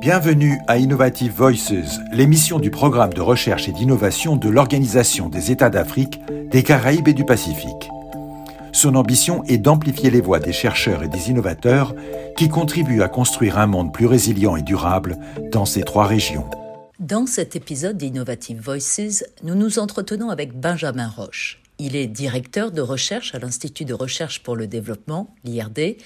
Bienvenue 0.00 0.58
à 0.66 0.78
Innovative 0.78 1.32
Voices, 1.32 2.00
l'émission 2.12 2.58
du 2.58 2.72
programme 2.72 3.12
de 3.12 3.20
recherche 3.20 3.68
et 3.68 3.72
d'innovation 3.72 4.34
de 4.34 4.48
l'Organisation 4.48 5.28
des 5.28 5.52
États 5.52 5.70
d'Afrique, 5.70 6.20
des 6.50 6.64
Caraïbes 6.64 7.06
et 7.06 7.12
du 7.12 7.24
Pacifique. 7.24 7.88
Son 8.72 8.96
ambition 8.96 9.44
est 9.44 9.58
d'amplifier 9.58 10.10
les 10.10 10.20
voix 10.20 10.40
des 10.40 10.52
chercheurs 10.52 11.04
et 11.04 11.08
des 11.08 11.30
innovateurs 11.30 11.94
qui 12.36 12.48
contribuent 12.48 13.02
à 13.02 13.08
construire 13.08 13.58
un 13.58 13.68
monde 13.68 13.92
plus 13.92 14.06
résilient 14.06 14.56
et 14.56 14.62
durable 14.62 15.18
dans 15.52 15.66
ces 15.66 15.82
trois 15.82 16.06
régions. 16.06 16.50
Dans 16.98 17.26
cet 17.26 17.54
épisode 17.54 17.96
d'Innovative 17.96 18.60
Voices, 18.60 19.22
nous 19.44 19.54
nous 19.54 19.78
entretenons 19.78 20.30
avec 20.30 20.58
Benjamin 20.58 21.08
Roche. 21.08 21.61
Il 21.84 21.96
est 21.96 22.06
directeur 22.06 22.70
de 22.70 22.80
recherche 22.80 23.34
à 23.34 23.40
l'Institut 23.40 23.84
de 23.84 23.92
recherche 23.92 24.44
pour 24.44 24.54
le 24.54 24.68
développement, 24.68 25.34
l'IRD, 25.42 25.96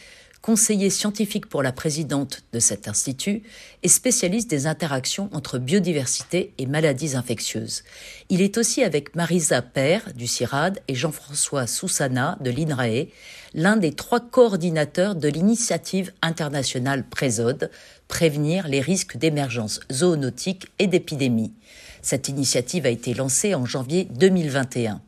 conseiller 0.41 0.89
scientifique 0.89 1.51
pour 1.51 1.63
la 1.63 1.71
présidente 1.71 2.45
de 2.55 2.61
cet 2.61 2.89
institut 2.89 3.43
et 3.83 3.89
spécialiste 3.89 4.49
des 4.49 4.67
interactions 4.67 5.29
entre 5.35 5.59
biodiversité 5.59 6.55
et 6.57 6.65
maladies 6.65 7.15
infectieuses. 7.15 7.85
Il 8.31 8.41
est 8.41 8.57
aussi 8.57 8.85
avec 8.85 9.15
Marisa 9.15 9.61
Père 9.61 10.15
du 10.15 10.27
CIRAD 10.27 10.81
et 10.89 10.95
Jean-François 10.95 11.67
Soussana 11.67 12.39
de 12.41 12.51
l'INRAE, 12.51 13.09
l'un 13.53 13.77
des 13.77 13.93
trois 13.93 14.21
coordinateurs 14.21 15.15
de 15.15 15.29
l'initiative 15.29 16.11
internationale 16.23 17.05
Présode, 17.07 17.71
prévenir 18.09 18.67
les 18.67 18.81
risques 18.81 19.19
d'émergence 19.19 19.81
zoonotique 19.93 20.69
et 20.79 20.87
d'épidémie. 20.87 21.53
Cette 22.07 22.29
initiative 22.29 22.87
a 22.87 22.91
été 22.91 23.15
lancée 23.15 23.57
en 23.57 23.65
janvier 23.65 24.05
2021. 24.05 25.01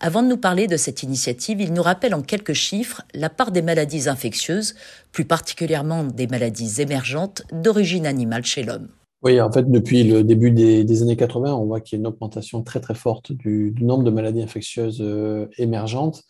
Avant 0.00 0.22
de 0.22 0.28
nous 0.28 0.36
parler 0.36 0.66
de 0.66 0.76
cette 0.76 1.02
initiative, 1.02 1.62
il 1.62 1.72
nous 1.72 1.80
rappelle 1.80 2.14
en 2.14 2.20
quelques 2.20 2.52
chiffres 2.52 3.00
la 3.14 3.30
part 3.30 3.52
des 3.52 3.62
maladies 3.62 4.06
infectieuses, 4.06 4.74
plus 5.12 5.24
particulièrement 5.24 6.04
des 6.04 6.26
maladies 6.26 6.82
émergentes 6.82 7.40
d'origine 7.52 8.04
animale 8.04 8.44
chez 8.44 8.64
l'homme. 8.64 8.88
Oui, 9.22 9.40
en 9.40 9.50
fait, 9.50 9.70
depuis 9.70 10.04
le 10.04 10.24
début 10.24 10.50
des, 10.50 11.02
années 11.02 11.16
80, 11.16 11.54
on 11.54 11.64
voit 11.64 11.80
qu'il 11.80 11.96
y 11.96 11.98
a 11.98 12.00
une 12.00 12.06
augmentation 12.06 12.62
très 12.62 12.80
très 12.80 12.94
forte 12.94 13.32
du, 13.32 13.74
nombre 13.80 14.04
de 14.04 14.10
maladies 14.10 14.42
infectieuses 14.42 15.00
euh, 15.00 15.46
émergentes. 15.56 16.22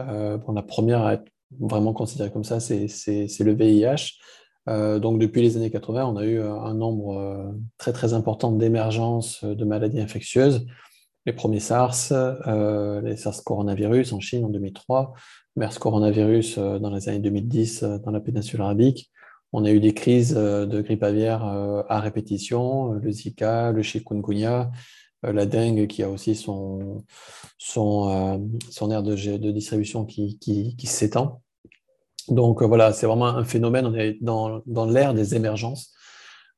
Euh, 0.00 0.38
la 0.54 0.62
première 0.62 1.02
à 1.02 1.12
être 1.12 1.26
vraiment 1.60 1.92
considérée 1.92 2.30
comme 2.30 2.44
ça, 2.44 2.60
c'est 2.60 2.88
le 3.40 3.52
VIH. 3.52 4.14
Euh, 4.68 4.98
donc 4.98 5.18
depuis 5.18 5.42
les 5.42 5.56
années 5.56 5.70
80, 5.70 6.06
on 6.06 6.16
a 6.16 6.24
eu 6.24 6.40
un 6.40 6.74
nombre 6.74 7.18
euh, 7.18 7.52
très 7.78 7.92
très 7.92 8.14
important 8.14 8.52
d'émergences 8.52 9.44
de 9.44 9.64
maladies 9.64 10.00
infectieuses. 10.00 10.66
Les 11.24 11.32
premiers 11.32 11.60
SARS, 11.60 12.12
euh, 12.12 13.00
les 13.00 13.16
SARS 13.16 13.42
coronavirus 13.44 14.12
en 14.12 14.20
Chine 14.20 14.44
en 14.44 14.48
2003, 14.48 15.14
MERS 15.56 15.78
coronavirus 15.78 16.58
dans 16.58 16.90
les 16.90 17.08
années 17.08 17.18
2010 17.18 17.82
dans 18.04 18.10
la 18.10 18.20
péninsule 18.20 18.60
arabique. 18.60 19.10
On 19.52 19.64
a 19.64 19.70
eu 19.70 19.80
des 19.80 19.94
crises 19.94 20.34
de 20.34 20.80
grippe 20.82 21.02
aviaire 21.02 21.42
à 21.44 22.00
répétition, 22.00 22.92
le 22.92 23.10
Zika, 23.10 23.72
le 23.72 23.82
chikungunya, 23.82 24.70
la 25.22 25.46
dengue 25.46 25.86
qui 25.86 26.02
a 26.02 26.10
aussi 26.10 26.34
son, 26.34 27.04
aire 27.78 29.02
de, 29.02 29.50
distribution 29.50 30.04
qui 30.04 30.76
s'étend. 30.84 31.40
Donc 32.28 32.62
euh, 32.62 32.66
voilà, 32.66 32.92
c'est 32.92 33.06
vraiment 33.06 33.26
un 33.26 33.44
phénomène, 33.44 33.86
on 33.86 33.94
est 33.94 34.18
dans, 34.20 34.62
dans 34.66 34.86
l'ère 34.86 35.14
des 35.14 35.34
émergences. 35.34 35.92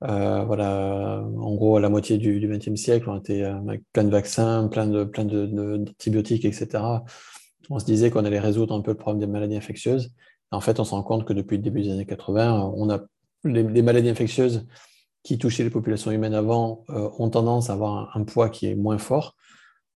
Euh, 0.04 0.44
voilà, 0.44 1.24
en 1.38 1.54
gros, 1.54 1.76
à 1.76 1.80
la 1.80 1.88
moitié 1.88 2.18
du 2.18 2.40
XXe 2.48 2.80
siècle, 2.80 3.10
on 3.10 3.18
était 3.18 3.42
euh, 3.42 3.58
avec 3.68 3.82
plein 3.92 4.04
de 4.04 4.10
vaccins, 4.10 4.68
plein 4.68 4.86
de 4.86 5.04
plein 5.04 5.24
d'antibiotiques, 5.24 6.44
de, 6.44 6.48
etc. 6.48 6.82
On 7.70 7.78
se 7.78 7.84
disait 7.84 8.10
qu'on 8.10 8.24
allait 8.24 8.38
résoudre 8.38 8.74
un 8.74 8.80
peu 8.80 8.92
le 8.92 8.96
problème 8.96 9.20
des 9.20 9.26
maladies 9.26 9.56
infectieuses. 9.56 10.12
En 10.50 10.60
fait, 10.60 10.80
on 10.80 10.84
se 10.84 10.92
rend 10.92 11.02
compte 11.02 11.26
que 11.26 11.32
depuis 11.32 11.56
le 11.56 11.62
début 11.62 11.82
des 11.82 11.90
années 11.90 12.06
80, 12.06 12.72
on 12.76 12.88
a 12.90 13.00
les, 13.44 13.82
maladies 13.82 14.08
infectieuses 14.08 14.66
qui 15.22 15.36
touchaient 15.36 15.64
les 15.64 15.70
populations 15.70 16.10
humaines 16.10 16.34
avant 16.34 16.84
ont 16.88 17.28
tendance 17.28 17.68
à 17.68 17.74
avoir 17.74 18.16
un, 18.16 18.24
poids 18.24 18.48
qui 18.48 18.66
est 18.66 18.74
moins 18.74 18.98
fort 18.98 19.36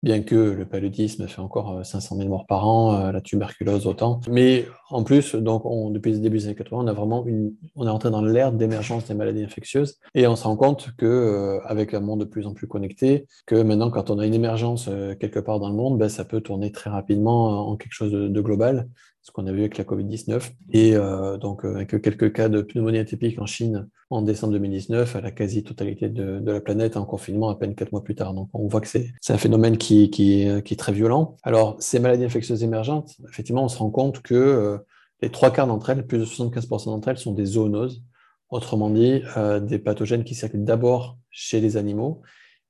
bien 0.03 0.23
que 0.23 0.35
le 0.35 0.65
paludisme 0.65 1.29
fait 1.29 1.41
encore 1.41 1.85
500 1.85 2.17
euh, 2.17 2.19
000 2.19 2.29
morts 2.29 2.47
par 2.47 2.67
an, 2.67 2.95
euh, 2.95 3.13
la 3.13 3.21
tuberculose 3.21 3.87
autant. 3.87 4.21
Mais 4.29 4.67
en 4.91 5.05
plus, 5.05 5.35
donc, 5.35 5.63
depuis 5.93 6.13
le 6.13 6.19
début 6.19 6.39
des 6.39 6.47
années 6.47 6.55
80, 6.57 6.85
on 6.85 6.87
a 6.87 6.93
vraiment 6.93 7.25
une, 7.27 7.55
on 7.77 7.87
est 7.87 7.91
entré 7.91 8.11
dans 8.11 8.23
l'ère 8.23 8.53
d'émergence 8.53 9.07
des 9.07 9.15
maladies 9.15 9.45
infectieuses 9.45 9.99
et 10.15 10.27
on 10.27 10.37
se 10.37 10.45
rend 10.45 10.57
compte 10.57 10.91
que 10.99 11.07
euh, 11.07 11.61
avec 11.67 11.95
un 11.95 12.01
monde 12.01 12.21
de 12.21 12.25
plus 12.25 12.47
en 12.47 12.55
plus 12.55 12.67
connecté, 12.67 13.27
que 13.47 13.55
maintenant, 13.55 13.91
quand 13.91 14.11
on 14.11 14.19
a 14.19 14.27
une 14.27 14.35
émergence 14.35 14.89
quelque 15.21 15.39
part 15.39 15.61
dans 15.61 15.69
le 15.69 15.75
monde, 15.75 15.99
ben, 15.99 16.09
ça 16.09 16.25
peut 16.25 16.41
tourner 16.41 16.73
très 16.73 16.91
rapidement 16.91 17.69
en 17.69 17.77
quelque 17.77 17.95
chose 17.95 18.13
de 18.13 18.41
global 18.41 18.89
ce 19.23 19.31
qu'on 19.31 19.47
a 19.47 19.53
vu 19.53 19.61
avec 19.61 19.79
la 19.79 19.85
Covid-19. 19.85 20.51
Et 20.73 20.97
euh, 20.97 21.39
donc, 21.39 21.65
euh, 21.65 21.77
avec 21.77 22.03
quelques 22.03 22.33
cas 22.33 22.49
de 22.49 22.61
pneumonie 22.61 22.99
atypique 22.99 23.41
en 23.41 23.47
Chine 23.47 23.89
en 24.11 24.21
décembre 24.21 24.53
2019, 24.55 25.17
à 25.17 25.21
la 25.21 25.31
quasi-totalité 25.31 26.09
de, 26.09 26.43
la 26.45 26.61
planète 26.61 26.97
en 26.97 27.05
confinement 27.05 27.49
à 27.49 27.55
peine 27.55 27.75
quatre 27.75 27.93
mois 27.93 28.03
plus 28.03 28.17
tard. 28.17 28.35
Donc, 28.35 28.51
on 28.53 28.67
voit 28.67 28.81
que 28.81 28.89
c'est 28.89 29.13
un 29.29 29.39
phénomène 29.39 29.79
qui, 29.79 30.11
qui, 30.11 30.43
est 30.43 30.79
très 30.79 30.93
violent. 30.93 31.37
Alors, 31.45 31.77
ces 31.79 32.01
maladies 32.01 32.25
infectieuses 32.25 32.65
émergentes, 32.65 33.13
effectivement, 33.29 33.65
on 33.65 33.69
se 33.69 33.79
rend 33.79 33.91
compte 33.91 34.21
que 34.21 34.35
euh, 34.35 34.79
les 35.23 35.31
trois 35.31 35.53
quarts 35.53 35.69
d'entre 35.69 35.89
elles, 35.91 36.07
plus 36.07 36.19
de 36.19 36.25
75% 36.25 36.87
d'entre 36.87 37.09
elles, 37.09 37.19
sont 37.19 37.33
des 37.33 37.47
zoonoses. 37.47 38.03
Autrement 38.51 38.91
dit, 38.91 39.23
des 39.63 39.79
pathogènes 39.79 40.25
qui 40.25 40.35
circulent 40.35 40.65
d'abord 40.65 41.17
chez 41.31 41.59
les 41.59 41.79
animaux 41.79 42.21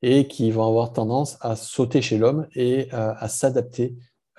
et 0.00 0.28
qui 0.28 0.52
vont 0.52 0.64
avoir 0.64 0.92
tendance 0.92 1.38
à 1.40 1.56
sauter 1.56 2.00
chez 2.02 2.18
l'homme 2.18 2.46
et 2.54 2.88
à 2.92 3.26
s'adapter 3.26 3.96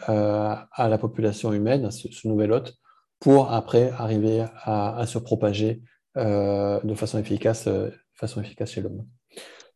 euh, 0.10 0.56
à 0.72 0.90
la 0.90 0.98
population 0.98 1.54
humaine, 1.54 1.86
à 1.86 1.92
ce, 1.92 2.28
nouvel 2.28 2.52
hôte, 2.52 2.76
pour 3.20 3.52
après 3.52 3.92
arriver 3.92 4.46
à, 4.64 5.04
se 5.08 5.18
propager 5.18 5.82
euh, 6.18 6.80
de 6.84 6.94
façon 6.94 7.20
efficace, 7.20 7.68
euh, 7.68 7.90
façon 8.14 8.42
efficace 8.42 8.72
chez 8.72 8.82
l'homme. 8.82 9.06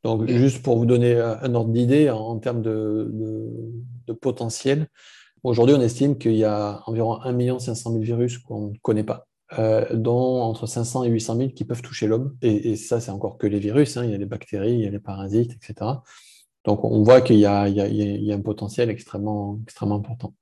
Donc, 0.04 0.28
juste 0.28 0.64
pour 0.64 0.78
vous 0.78 0.86
donner 0.86 1.20
un 1.20 1.56
ordre 1.56 1.72
d'idée 1.72 2.10
en, 2.10 2.38
termes 2.40 2.62
de, 2.62 3.12
potentiel, 4.22 4.88
aujourd'hui, 5.44 5.76
on 5.76 5.82
estime 5.82 6.18
qu'il 6.18 6.36
y 6.36 6.44
a 6.44 6.82
environ 6.86 7.22
1 7.22 7.60
500 7.60 7.92
000 7.92 8.04
virus 8.04 8.38
qu'on 8.38 8.70
ne 8.70 8.78
connaît 8.82 9.04
pas, 9.04 9.28
dont 9.94 10.42
entre 10.42 10.68
500 10.68 11.06
et 11.06 11.10
800 11.10 11.38
000 11.38 11.50
qui 11.50 11.66
peuvent 11.66 11.82
toucher 11.82 12.08
l'homme. 12.08 12.38
Et, 12.42 12.76
ça, 12.76 13.00
c'est 13.00 13.12
encore 13.12 13.38
que 13.38 13.48
les 13.48 13.60
virus, 13.60 13.98
hein. 13.98 14.06
il 14.06 14.12
y 14.12 14.14
a 14.14 14.18
les 14.18 14.26
bactéries, 14.26 14.74
il 14.74 14.82
y 14.82 14.88
a 14.88 14.92
les 14.92 15.00
parasites, 15.00 15.54
etc. 15.54 15.90
Donc 16.68 16.84
on 16.84 17.02
voit 17.02 17.22
qu'il 17.22 17.38
y, 17.38 17.46
a 17.46 17.64
un 17.64 18.42
potentiel 18.42 18.90
extrêmement, 18.90 19.58
extrêmement 19.64 19.96
important. 19.96 20.34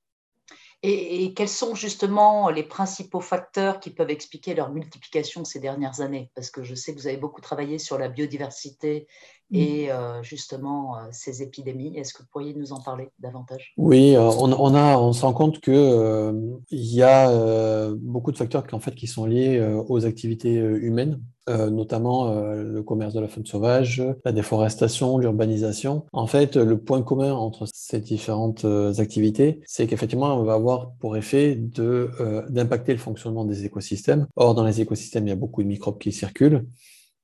Et, 0.82 1.34
quels 1.34 1.50
sont 1.50 1.74
justement 1.74 2.50
les 2.50 2.64
principaux 2.64 3.22
facteurs 3.22 3.80
qui 3.80 3.92
peuvent 3.92 4.10
expliquer 4.10 4.54
leur 4.56 4.72
multiplication 4.72 5.46
ces 5.46 5.60
dernières 5.60 6.02
années? 6.02 6.32
Parce 6.36 6.50
que 6.50 6.64
je 6.64 6.74
sais 6.74 6.94
que 6.94 7.00
vous 7.00 7.08
avez 7.08 7.18
beaucoup 7.18 7.42
travaillé 7.42 7.78
sur 7.78 7.98
la 8.00 8.10
biodiversité 8.10 9.08
mm. 9.52 9.56
et 9.56 9.92
euh, 9.92 10.22
justement 10.24 10.98
euh, 10.98 11.02
ces 11.12 11.44
épidémies. 11.44 11.96
Est-ce 11.98 12.14
que 12.14 12.24
vous 12.24 12.30
pourriez 12.32 12.56
nous 12.56 12.74
en 12.74 12.82
parler 12.82 13.10
davantage? 13.20 13.74
Oui, 13.78 14.16
euh, 14.16 14.22
on, 14.22 14.76
a, 14.76 14.98
on 14.98 15.14
se 15.14 15.22
rend 15.22 15.34
compte 15.34 15.60
qu'il 15.62 16.60
y 16.72 17.04
a 17.04 17.90
beaucoup 18.00 18.32
de 18.32 18.38
facteurs 18.38 18.66
qui, 18.66 18.74
en 18.74 18.80
fait, 18.80 18.96
qui 18.96 19.08
sont 19.08 19.26
liés 19.26 19.60
aux 19.88 20.06
activités 20.06 20.56
humaines. 20.56 21.22
Notamment 21.48 22.34
le 22.54 22.82
commerce 22.82 23.14
de 23.14 23.20
la 23.20 23.28
faune 23.28 23.46
sauvage, 23.46 24.04
la 24.24 24.32
déforestation, 24.32 25.18
l'urbanisation. 25.18 26.06
En 26.12 26.28
fait, 26.28 26.56
le 26.56 26.78
point 26.78 27.02
commun 27.04 27.34
entre 27.34 27.68
ces 27.72 28.00
différentes 28.00 28.66
activités, 28.98 29.60
c'est 29.66 29.88
qu'effectivement, 29.88 30.36
on 30.40 30.44
va 30.44 30.54
avoir 30.54 30.92
pour 31.00 31.18
effet 31.18 31.60
euh, 31.80 32.44
d'impacter 32.50 32.94
le 32.94 33.00
fonctionnement 33.00 33.46
des 33.46 33.66
écosystèmes. 33.66 34.28
Or, 34.36 34.56
dans 34.56 34.66
les 34.66 34.82
écosystèmes, 34.82 35.28
il 35.28 35.30
y 35.30 35.34
a 35.34 35.38
beaucoup 35.38 35.64
de 35.64 35.68
microbes 35.68 35.98
qui 35.98 36.12
circulent. 36.12 36.66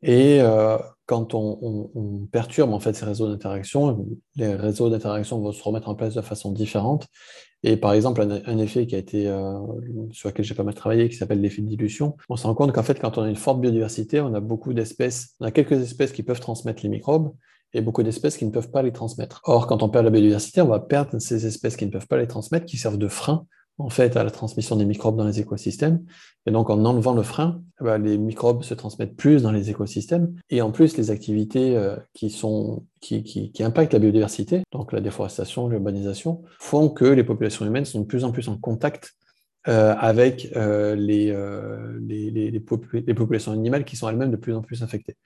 Et 0.03 0.41
euh, 0.41 0.77
quand 1.05 1.33
on, 1.33 2.27
perturbe 2.31 2.73
en 2.73 2.79
fait 2.79 2.93
ces 2.93 3.05
réseaux 3.05 3.27
d'interaction, 3.27 4.05
les 4.35 4.55
réseaux 4.55 4.89
d'interaction 4.89 5.39
vont 5.39 5.51
se 5.51 5.63
remettre 5.63 5.89
en 5.89 5.95
place 5.95 6.15
de 6.15 6.21
façon 6.21 6.51
différente. 6.51 7.07
Et 7.63 7.77
par 7.77 7.94
exemple, 7.94 8.22
un, 8.22 8.57
effet 8.57 8.88
qui 8.88 8.95
a 8.95 8.97
été 8.97 9.27
euh, 9.27 9.59
sur 10.11 10.29
lequel 10.29 10.44
j'ai 10.44 10.55
pas 10.55 10.63
mal 10.63 10.73
travaillé, 10.73 11.09
qui 11.09 11.16
s'appelle 11.16 11.41
l'effet 11.41 11.61
de 11.61 11.67
dilution, 11.67 12.17
on 12.28 12.35
se 12.35 12.47
rend 12.47 12.55
compte 12.55 12.72
qu'en 12.72 12.81
fait, 12.81 12.99
quand 12.99 13.19
on 13.19 13.22
a 13.22 13.29
une 13.29 13.35
forte 13.35 13.61
biodiversité, 13.61 14.19
on 14.19 14.34
a 14.34 14.40
beaucoup 14.40 14.73
d'espèces, 14.73 15.35
on 15.40 15.46
a 15.46 15.52
quelques 15.52 15.79
espèces 15.79 16.11
qui 16.11 16.23
peuvent 16.23 16.40
transmettre 16.40 16.81
les 16.81 16.90
microbes, 16.90 17.31
et 17.73 17.81
beaucoup 17.81 18.03
d'espèces 18.03 18.37
qui 18.37 18.46
ne 18.46 18.52
peuvent 18.52 18.72
pas 18.72 18.81
les 18.81 18.91
transmettre. 18.91 19.41
Or, 19.46 19.67
quand 19.67 19.84
on 19.84 19.90
perd 19.90 20.05
la 20.05 20.11
biodiversité, 20.11 20.61
on 20.61 20.67
va 20.67 20.79
perdre 20.79 21.19
ces 21.19 21.46
espèces 21.46 21.78
qui 21.78 21.85
ne 21.85 21.91
peuvent 21.91 22.08
pas 22.08 22.17
les 22.17 22.28
transmettre, 22.28 22.66
qui 22.66 22.78
servent 22.78 22.97
de 22.97 23.08
frein 23.08 23.46
en 23.81 23.89
fait 23.89 24.16
à 24.17 24.23
la 24.23 24.31
transmission 24.31 24.75
des 24.75 24.85
microbes 24.85 25.17
dans 25.17 25.25
les 25.25 25.39
écosystèmes. 25.39 26.03
Et 26.45 26.51
donc, 26.51 26.69
en 26.69 26.83
enlevant 26.85 27.13
le 27.13 27.23
frein, 27.23 27.61
eh 27.79 27.83
ben, 27.83 27.97
les 27.97 28.17
microbes 28.17 28.63
se 28.63 28.73
transmettent 28.73 29.16
plus 29.16 29.43
dans 29.43 29.51
les 29.51 29.69
écosystèmes. 29.69 30.35
Et 30.49 30.61
en 30.61 30.72
plus, 30.72 30.97
les 30.97 31.11
activités 31.11 31.75
euh, 31.75 31.95
qui, 32.13 32.29
sont, 32.29 32.85
qui, 32.99 33.23
qui, 33.23 33.51
qui, 33.51 33.63
impactent 33.63 33.93
la 33.93 33.99
biodiversité, 33.99 34.63
donc 34.72 34.91
la 34.91 35.01
déforestation, 35.01 35.67
l'urbanisation, 35.67 36.41
font 36.59 36.89
que 36.89 37.05
les 37.05 37.23
populations 37.23 37.66
humaines 37.66 37.85
sont 37.85 38.01
de 38.01 38.05
plus 38.05 38.23
en 38.23 38.31
plus 38.31 38.47
en 38.47 38.57
contact 38.57 39.13
euh, 39.67 39.93
avec 39.97 40.51
euh, 40.55 40.95
les, 40.95 42.59
populations 43.13 43.51
animales 43.51 43.85
qui 43.85 43.95
sont 43.95 44.09
elles-mêmes 44.09 44.31
de 44.31 44.37
plus 44.37 44.55
en 44.55 44.61
plus 44.61 44.81
infectées. 44.81 45.17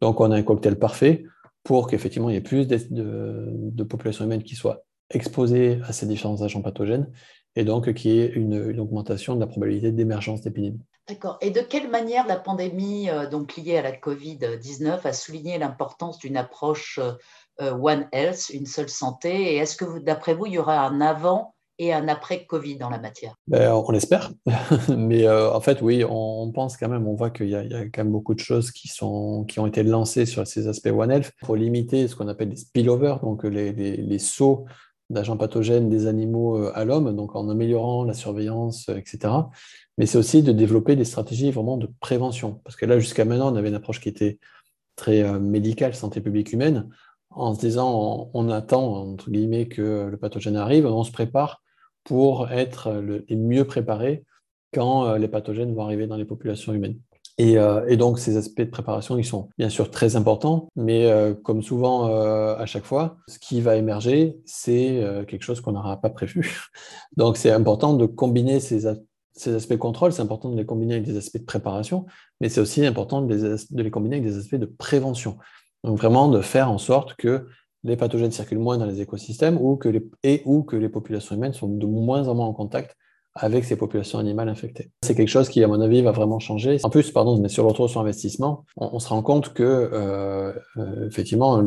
Donc, 0.00 0.20
on 0.20 0.30
a 0.32 0.36
un 0.36 0.42
cocktail 0.42 0.76
parfait 0.78 1.24
pour 1.62 1.86
qu'effectivement 1.88 2.28
il 2.28 2.34
y 2.34 2.36
ait 2.36 2.42
plus 2.42 2.68
de, 2.68 2.78
de, 2.90 3.84
populations 3.84 4.24
humaines 4.24 4.42
qui 4.42 4.54
soient 4.54 4.84
exposés 5.10 5.80
à 5.86 5.92
ces 5.92 6.06
différents 6.06 6.42
agents 6.42 6.62
pathogènes 6.62 7.10
et 7.56 7.64
donc 7.64 7.92
qui 7.94 8.18
est 8.18 8.26
une, 8.34 8.70
une 8.70 8.80
augmentation 8.80 9.34
de 9.34 9.40
la 9.40 9.46
probabilité 9.46 9.92
d'émergence 9.92 10.40
d'épidémie. 10.40 10.80
D'accord. 11.08 11.36
Et 11.42 11.50
de 11.50 11.60
quelle 11.60 11.90
manière 11.90 12.26
la 12.26 12.36
pandémie 12.36 13.10
euh, 13.10 13.28
donc 13.28 13.56
liée 13.56 13.76
à 13.76 13.82
la 13.82 13.92
Covid-19 13.92 15.00
a 15.06 15.12
souligné 15.12 15.58
l'importance 15.58 16.18
d'une 16.18 16.36
approche 16.36 16.98
euh, 17.60 17.72
One 17.72 18.08
Health, 18.12 18.48
une 18.54 18.64
seule 18.64 18.88
santé? 18.88 19.52
Et 19.52 19.56
est-ce 19.56 19.76
que 19.76 19.98
d'après 19.98 20.34
vous, 20.34 20.46
il 20.46 20.54
y 20.54 20.58
aura 20.58 20.86
un 20.86 21.02
avant 21.02 21.54
et 21.78 21.92
un 21.92 22.08
après 22.08 22.46
Covid 22.46 22.76
dans 22.76 22.88
la 22.88 22.98
matière? 22.98 23.34
Ben, 23.46 23.70
On 23.74 23.90
l'espère. 23.90 24.32
Mais 24.96 25.26
euh, 25.26 25.52
en 25.52 25.60
fait, 25.60 25.82
oui, 25.82 26.04
on, 26.08 26.50
pense 26.52 26.78
quand 26.78 26.88
même, 26.88 27.06
on 27.06 27.14
voit 27.14 27.30
qu'il 27.30 27.50
y, 27.50 27.54
a 27.54 27.84
quand 27.92 27.98
même 27.98 28.12
beaucoup 28.12 28.34
de 28.34 28.40
choses 28.40 28.70
qui, 28.70 28.88
sont, 28.88 29.44
qui 29.44 29.60
ont 29.60 29.66
été 29.66 29.82
lancées 29.82 30.24
sur 30.24 30.46
ces 30.46 30.68
aspects 30.68 30.90
One 30.90 31.10
Health 31.10 31.32
pour 31.42 31.54
limiter 31.54 32.08
ce 32.08 32.16
qu'on 32.16 32.28
appelle 32.28 32.48
les 32.48 32.56
spillovers, 32.56 33.20
donc 33.20 33.44
les, 33.44 33.72
les, 33.72 33.98
les 33.98 34.18
sauts 34.18 34.64
d'agents 35.14 35.36
pathogènes 35.36 35.88
des 35.88 36.06
animaux 36.06 36.58
euh, 36.58 36.72
à 36.74 36.84
l'homme, 36.84 37.14
donc 37.16 37.34
en 37.34 37.48
améliorant 37.48 38.04
la 38.04 38.12
surveillance, 38.12 38.88
euh, 38.90 38.96
etc. 38.96 39.32
Mais 39.96 40.06
c'est 40.06 40.18
aussi 40.18 40.42
de 40.42 40.52
développer 40.52 40.96
des 40.96 41.04
stratégies 41.04 41.50
vraiment 41.50 41.78
de 41.78 41.88
prévention. 42.00 42.60
Parce 42.64 42.76
que 42.76 42.84
là, 42.84 42.98
jusqu'à 42.98 43.24
maintenant, 43.24 43.52
on 43.52 43.56
avait 43.56 43.68
une 43.68 43.74
approche 43.74 44.00
qui 44.00 44.08
était 44.08 44.38
très 44.96 45.22
euh, 45.22 45.38
médicale, 45.38 45.94
santé 45.94 46.20
publique 46.20 46.52
humaine, 46.52 46.88
en 47.30 47.54
se 47.54 47.60
disant 47.60 48.30
on, 48.34 48.48
attend, 48.50 49.10
entre 49.12 49.30
guillemets, 49.30 49.66
que 49.66 50.08
le 50.10 50.16
pathogène 50.18 50.56
arrive, 50.56 50.86
on 50.86 51.04
se 51.04 51.12
prépare 51.12 51.62
pour 52.04 52.50
être 52.50 52.92
le, 52.92 53.24
les 53.28 53.36
mieux 53.36 53.64
préparés 53.64 54.24
quand 54.72 55.14
les 55.14 55.28
pathogènes 55.28 55.74
vont 55.74 55.84
arriver 55.84 56.06
dans 56.06 56.16
les 56.16 56.24
populations 56.24 56.72
humaines. 56.72 56.98
Euh, 57.40 57.84
et, 57.88 57.96
donc, 57.96 58.18
ces 58.18 58.36
aspects 58.36 58.60
de 58.60 58.70
préparation, 58.70 59.18
ils 59.18 59.24
sont 59.24 59.48
bien 59.58 59.68
sûr 59.68 59.90
très 59.90 60.16
importants, 60.16 60.68
mais 60.76 61.06
euh, 61.06 61.34
comme 61.34 61.62
souvent 61.62 62.08
euh, 62.08 62.56
à 62.56 62.66
chaque 62.66 62.84
fois, 62.84 63.16
ce 63.28 63.38
qui 63.38 63.60
va 63.60 63.76
émerger, 63.76 64.36
c'est 64.44 65.02
quelque 65.26 65.42
chose 65.42 65.60
qu'on 65.60 65.72
n'aura 65.72 66.00
pas 66.00 66.10
prévu. 66.10 66.60
Donc, 67.16 67.36
c'est 67.36 67.50
important 67.50 67.94
de 67.94 68.06
combiner 68.06 68.60
ces, 68.60 68.86
aspects 68.86 69.72
de 69.72 69.76
contrôle, 69.76 70.12
c'est 70.12 70.22
important 70.22 70.50
de 70.50 70.56
les 70.56 70.66
combiner 70.66 70.94
avec 70.94 71.06
des 71.06 71.16
aspects 71.16 71.38
de 71.38 71.44
préparation, 71.44 72.06
mais 72.40 72.48
c'est 72.48 72.60
aussi 72.60 72.84
important 72.86 73.20
de 73.22 73.56
les, 73.82 73.90
combiner 73.90 74.16
avec 74.16 74.28
des 74.28 74.38
aspects 74.38 74.56
de 74.56 74.66
prévention. 74.66 75.38
Donc, 75.82 75.98
vraiment 75.98 76.28
de 76.28 76.40
faire 76.40 76.70
en 76.70 76.78
sorte 76.78 77.14
que 77.14 77.48
les 77.82 77.96
pathogènes 77.96 78.32
circulent 78.32 78.60
moins 78.60 78.78
dans 78.78 78.86
les 78.86 79.02
écosystèmes 79.02 79.58
ou 79.60 79.76
que 79.76 79.90
et 80.22 80.40
ou 80.46 80.62
que 80.62 80.76
les 80.76 80.88
populations 80.88 81.36
humaines 81.36 81.52
sont 81.52 81.68
de 81.68 81.84
moins 81.84 82.28
en 82.28 82.34
moins 82.34 82.46
en 82.46 82.54
contact 82.54 82.96
avec 83.34 83.64
ces 83.64 83.76
populations 83.76 84.18
animales 84.18 84.48
infectées. 84.48 84.90
C'est 85.02 85.14
quelque 85.14 85.28
chose 85.28 85.48
qui, 85.48 85.62
à 85.64 85.68
mon 85.68 85.80
avis, 85.80 86.02
va 86.02 86.12
vraiment 86.12 86.38
changer. 86.38 86.78
En 86.82 86.90
plus, 86.90 87.10
pardon, 87.10 87.38
mais 87.40 87.48
sur 87.48 87.64
le 87.64 87.70
retour 87.70 87.90
sur 87.90 88.00
investissement, 88.00 88.64
on, 88.76 88.98
se 88.98 89.08
rend 89.08 89.22
compte 89.22 89.52
que, 89.52 89.62
euh, 89.62 90.52
euh, 90.76 91.08
effectivement, 91.08 91.60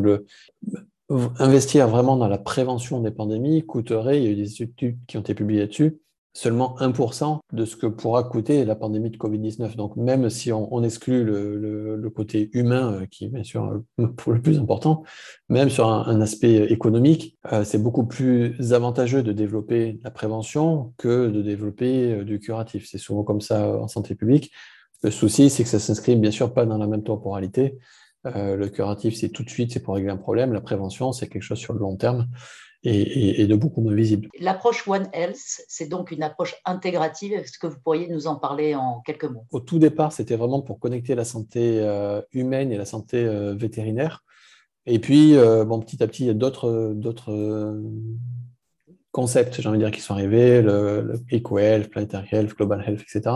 investir 1.40 1.88
vraiment 1.88 2.16
dans 2.16 2.28
la 2.28 2.38
prévention 2.38 3.02
des 3.02 3.12
pandémies 3.12 3.66
coûterait, 3.66 4.20
il 4.20 4.24
y 4.24 4.28
a 4.28 4.32
eu 4.32 4.36
des 4.36 4.62
études 4.62 4.98
qui 5.08 5.18
ont 5.18 5.22
été 5.22 5.34
publiées 5.34 5.62
là-dessus, 5.62 5.98
seulement 6.38 6.76
1% 6.80 7.40
de 7.52 7.66
ce 7.66 7.76
que 7.76 7.88
pourra 7.88 8.24
coûter 8.24 8.64
la 8.64 8.76
pandémie 8.76 9.10
de 9.10 9.18
Covid-19. 9.18 9.76
Donc 9.76 9.96
même 9.96 10.30
si 10.30 10.52
on, 10.52 10.84
exclut 10.84 11.24
le, 11.24 12.10
côté 12.16 12.52
humain, 12.54 12.94
euh, 12.94 13.06
qui 13.08 13.26
est 13.26 13.30
bien 13.30 13.44
sûr 13.44 13.82
le 13.98 14.42
plus 14.42 14.60
important, 14.60 15.04
même 15.50 15.72
sur 15.72 15.90
un, 15.90 16.22
aspect 16.22 16.72
économique, 16.72 17.40
euh, 17.52 17.64
c'est 17.64 17.80
beaucoup 17.82 18.06
plus 18.06 18.72
avantageux 18.72 19.24
de 19.24 19.32
développer 19.32 20.00
la 20.04 20.12
prévention 20.12 20.94
que 20.98 21.28
de 21.28 21.42
développer 21.42 22.14
euh, 22.14 22.24
du 22.24 22.40
curatif. 22.40 22.88
C'est 22.88 23.00
souvent 23.00 23.24
comme 23.24 23.42
ça 23.42 23.76
en 23.76 23.88
santé 23.88 24.14
publique. 24.14 24.52
Le 25.02 25.10
souci, 25.10 25.50
c'est 25.50 25.64
que 25.64 25.70
ça 25.70 25.80
s'inscrit 25.80 26.16
bien 26.16 26.32
sûr 26.32 26.54
pas 26.54 26.68
dans 26.68 26.78
la 26.78 26.88
même 26.88 27.04
temporalité. 27.04 27.80
le 28.26 28.68
curatif, 28.68 29.16
c'est 29.16 29.30
tout 29.30 29.44
de 29.44 29.50
suite, 29.50 29.72
c'est 29.72 29.80
pour 29.80 29.96
régler 29.96 30.12
un 30.12 30.18
problème. 30.18 30.54
La 30.54 30.62
prévention, 30.62 31.14
c'est 31.14 31.28
quelque 31.28 31.44
chose 31.44 31.60
sur 31.60 31.74
le 31.74 31.80
long 31.80 31.96
terme 31.96 32.28
et, 32.88 33.48
de 33.48 33.56
beaucoup 33.56 33.82
moins 33.82 33.94
visible. 33.94 34.30
L'approche 34.40 34.88
One 34.88 35.10
Health, 35.14 35.62
c'est 35.68 35.88
donc 35.88 36.12
une 36.12 36.24
approche 36.24 36.56
intégrative. 36.66 37.34
Est-ce 37.34 37.60
que 37.60 37.68
vous 37.68 37.80
pourriez 37.84 38.08
nous 38.08 38.28
en 38.28 38.36
parler 38.36 38.76
en 38.76 39.02
quelques 39.02 39.26
mots? 39.26 39.46
Au 39.52 39.60
tout 39.60 39.80
départ, 39.80 40.12
c'était 40.12 40.36
vraiment 40.36 40.62
pour 40.62 40.80
connecter 40.80 41.16
la 41.16 41.26
santé 41.26 41.80
euh, 41.82 42.22
humaine 42.32 42.72
et 42.72 42.78
la 42.78 42.86
santé 42.86 43.26
euh, 43.26 43.54
vétérinaire. 43.56 44.24
Et 44.86 45.00
puis, 45.00 45.36
euh, 45.36 45.66
bon, 45.66 45.80
petit 45.80 46.02
à 46.02 46.08
petit, 46.08 46.24
il 46.24 46.28
y 46.28 46.30
a 46.30 46.34
d'autres, 46.34 47.78
concepts, 49.12 49.60
j'ai 49.60 49.68
envie 49.68 49.80
de 49.80 49.84
dire, 49.84 49.92
qui 49.92 50.02
sont 50.02 50.14
arrivés, 50.14 50.62
le, 50.62 51.14
Eco-Health, 51.32 51.90
Planetary 51.90 52.28
Health, 52.32 52.56
Global 52.56 52.84
Health, 52.86 53.02
etc. 53.02 53.36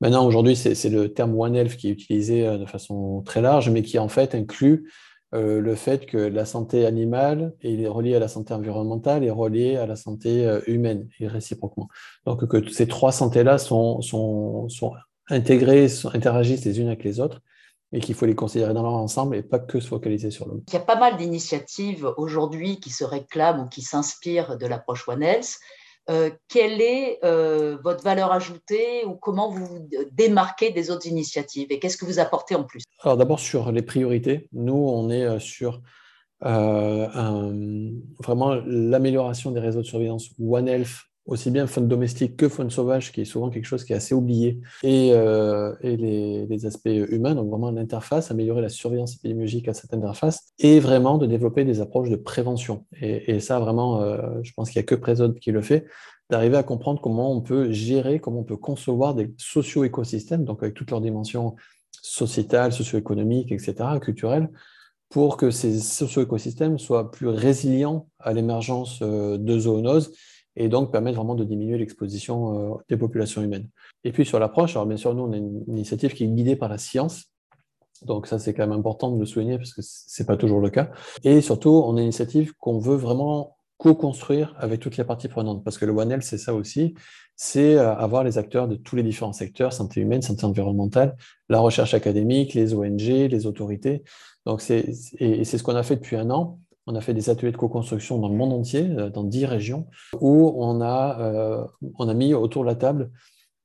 Maintenant, 0.00 0.24
aujourd'hui, 0.24 0.56
c'est 0.56 0.88
le 0.88 1.12
terme 1.12 1.38
One 1.38 1.56
Health 1.56 1.76
qui 1.76 1.88
est 1.88 1.90
utilisé 1.90 2.46
de 2.56 2.64
façon 2.64 3.20
très 3.22 3.42
large, 3.42 3.68
mais 3.68 3.82
qui 3.82 3.98
en 3.98 4.08
fait 4.08 4.34
inclut 4.34 4.90
euh, 5.32 5.60
le 5.60 5.74
fait 5.76 6.06
que 6.06 6.18
la 6.18 6.44
santé 6.44 6.86
animale 6.86 7.54
est 7.62 7.86
reliée 7.86 8.16
à 8.16 8.18
la 8.18 8.28
santé 8.28 8.52
environnementale 8.52 9.22
et 9.22 9.30
reliée 9.30 9.76
à 9.76 9.86
la 9.86 9.94
santé 9.96 10.44
euh, 10.44 10.60
humaine 10.66 11.08
et 11.20 11.28
réciproquement. 11.28 11.88
Donc 12.26 12.46
que 12.46 12.68
ces 12.70 12.88
trois 12.88 13.12
santé-là 13.12 13.58
sont, 13.58 14.00
sont, 14.02 14.68
sont 14.68 14.92
intégrées, 15.28 15.86
interagissent 16.12 16.64
les 16.64 16.80
unes 16.80 16.88
avec 16.88 17.04
les 17.04 17.20
autres 17.20 17.40
et 17.92 18.00
qu'il 18.00 18.14
faut 18.14 18.26
les 18.26 18.34
considérer 18.34 18.74
dans 18.74 18.82
leur 18.82 18.94
ensemble 18.94 19.36
et 19.36 19.42
pas 19.42 19.58
que 19.58 19.80
se 19.80 19.88
focaliser 19.88 20.30
sur 20.30 20.48
l'homme. 20.48 20.62
Il 20.68 20.74
y 20.74 20.76
a 20.76 20.80
pas 20.80 20.98
mal 20.98 21.16
d'initiatives 21.16 22.12
aujourd'hui 22.16 22.80
qui 22.80 22.90
se 22.90 23.04
réclament 23.04 23.64
ou 23.64 23.68
qui 23.68 23.82
s'inspirent 23.82 24.58
de 24.58 24.66
l'approche 24.66 25.08
One 25.08 25.22
Health. 25.22 25.58
Euh, 26.10 26.30
quelle 26.48 26.80
est 26.80 27.20
euh, 27.24 27.78
votre 27.84 28.02
valeur 28.02 28.32
ajoutée 28.32 29.04
ou 29.04 29.14
comment 29.14 29.48
vous 29.48 29.64
vous 29.64 29.88
démarquez 30.10 30.72
des 30.72 30.90
autres 30.90 31.06
initiatives 31.06 31.68
et 31.70 31.78
qu'est-ce 31.78 31.96
que 31.96 32.04
vous 32.04 32.18
apportez 32.18 32.56
en 32.56 32.64
plus? 32.64 32.82
Alors 33.02 33.16
d'abord 33.16 33.38
sur 33.38 33.70
les 33.70 33.82
priorités, 33.82 34.48
nous 34.52 34.74
on 34.74 35.08
est 35.10 35.22
euh, 35.22 35.38
sur 35.38 35.80
vraiment 36.42 38.54
l'amélioration 38.64 39.50
des 39.50 39.60
réseaux 39.60 39.82
de 39.82 39.86
surveillance 39.86 40.30
One 40.40 40.68
Health 40.68 41.09
aussi 41.30 41.50
bien 41.52 41.68
faune 41.68 41.86
domestique 41.86 42.36
que 42.36 42.48
faune 42.48 42.70
sauvage, 42.70 43.12
qui 43.12 43.20
est 43.20 43.24
souvent 43.24 43.50
quelque 43.50 43.64
chose 43.64 43.84
qui 43.84 43.92
est 43.92 43.96
assez 43.96 44.14
oublié, 44.14 44.60
et, 44.82 45.12
euh, 45.12 45.74
les, 45.82 46.66
aspects 46.66 46.88
humains, 46.88 47.34
donc 47.34 47.48
vraiment 47.48 47.70
l'interface, 47.70 48.30
améliorer 48.30 48.60
la 48.60 48.68
surveillance 48.68 49.14
épidémiologique 49.14 49.68
à 49.68 49.72
cette 49.72 49.94
interface, 49.94 50.52
et 50.58 50.80
vraiment 50.80 51.16
de 51.18 51.26
développer 51.26 51.64
des 51.64 51.80
approches 51.80 52.10
de 52.10 52.16
prévention. 52.16 52.84
Et, 53.00 53.36
et 53.36 53.40
ça, 53.40 53.60
vraiment, 53.60 54.02
euh, 54.02 54.40
je 54.42 54.52
pense 54.52 54.70
qu'il 54.70 54.80
n'y 54.80 54.84
a 54.84 54.86
que 54.86 54.96
Présode 54.96 55.38
qui 55.38 55.52
le 55.52 55.62
fait, 55.62 55.86
d'arriver 56.30 56.56
à 56.56 56.64
comprendre 56.64 57.00
comment 57.00 57.32
on 57.32 57.40
peut 57.40 57.70
gérer, 57.70 58.18
comment 58.18 58.40
on 58.40 58.44
peut 58.44 58.56
concevoir 58.56 59.14
des 59.14 59.32
socio-écosystèmes, 59.38 60.44
donc 60.44 60.62
avec 60.62 60.74
toutes 60.74 60.90
leurs 60.90 61.00
dimensions 61.00 61.54
sociétales, 62.02 62.72
socio-économiques, 62.72 63.52
etc., 63.52 63.74
culturelles, 64.00 64.50
pour 65.08 65.36
que 65.36 65.50
ces 65.50 65.78
socio-écosystèmes 65.78 66.78
soient 66.78 67.10
plus 67.10 67.28
résilients 67.28 68.08
à 68.18 68.32
l'émergence 68.32 68.98
euh, 69.02 69.38
de 69.38 69.58
zoonoses 69.60 70.12
et 70.56 70.68
donc 70.68 70.92
permettre 70.92 71.16
vraiment 71.16 71.34
de 71.34 71.44
diminuer 71.44 71.78
l'exposition 71.78 72.74
euh, 72.74 72.78
des 72.88 72.96
populations 72.96 73.42
humaines. 73.42 73.68
Et 74.04 74.12
puis 74.12 74.24
sur 74.24 74.38
l'approche, 74.38 74.72
alors 74.76 74.86
bien 74.86 74.96
sûr, 74.96 75.14
nous, 75.14 75.22
on 75.22 75.32
a 75.32 75.36
une 75.36 75.62
initiative 75.68 76.14
qui 76.14 76.24
est 76.24 76.28
guidée 76.28 76.56
par 76.56 76.68
la 76.68 76.78
science. 76.78 77.26
Donc 78.02 78.26
ça, 78.26 78.38
c'est 78.38 78.54
quand 78.54 78.66
même 78.66 78.78
important 78.78 79.10
de 79.10 79.20
le 79.20 79.26
souligner 79.26 79.58
parce 79.58 79.74
que 79.74 79.82
c'est 79.82 80.26
pas 80.26 80.36
toujours 80.36 80.60
le 80.60 80.70
cas. 80.70 80.90
Et 81.22 81.40
surtout, 81.40 81.70
on 81.70 81.96
a 81.96 82.00
une 82.00 82.04
initiative 82.04 82.54
qu'on 82.58 82.78
veut 82.78 82.96
vraiment 82.96 83.56
co-construire 83.76 84.54
avec 84.58 84.80
toutes 84.80 84.96
les 84.96 85.04
parties 85.04 85.28
prenantes. 85.28 85.64
Parce 85.64 85.78
que 85.78 85.86
le 85.86 85.92
One 85.92 86.10
Health, 86.12 86.22
c'est 86.22 86.38
ça 86.38 86.54
aussi, 86.54 86.94
c'est 87.34 87.76
euh, 87.76 87.94
avoir 87.94 88.24
les 88.24 88.36
acteurs 88.36 88.68
de 88.68 88.76
tous 88.76 88.96
les 88.96 89.02
différents 89.02 89.32
secteurs, 89.32 89.72
santé 89.72 90.02
humaine, 90.02 90.20
santé 90.20 90.44
environnementale, 90.44 91.16
la 91.48 91.60
recherche 91.60 91.94
académique, 91.94 92.52
les 92.52 92.74
ONG, 92.74 93.00
les 93.00 93.46
autorités. 93.46 94.02
Donc 94.44 94.60
c'est, 94.60 94.92
et 95.18 95.44
c'est 95.44 95.56
ce 95.56 95.62
qu'on 95.62 95.76
a 95.76 95.82
fait 95.82 95.96
depuis 95.96 96.16
un 96.16 96.30
an. 96.30 96.58
On 96.86 96.94
a 96.94 97.00
fait 97.00 97.14
des 97.14 97.30
ateliers 97.30 97.52
de 97.52 97.56
co-construction 97.56 98.18
dans 98.18 98.28
le 98.28 98.34
monde 98.34 98.52
entier, 98.52 98.88
euh, 98.90 99.10
dans 99.10 99.24
dix 99.24 99.46
régions, 99.46 99.86
où 100.20 100.52
on 100.56 100.80
a, 100.80 101.20
euh, 101.20 101.64
on 101.98 102.08
a 102.08 102.14
mis 102.14 102.34
autour 102.34 102.62
de 102.62 102.68
la 102.68 102.74
table 102.74 103.10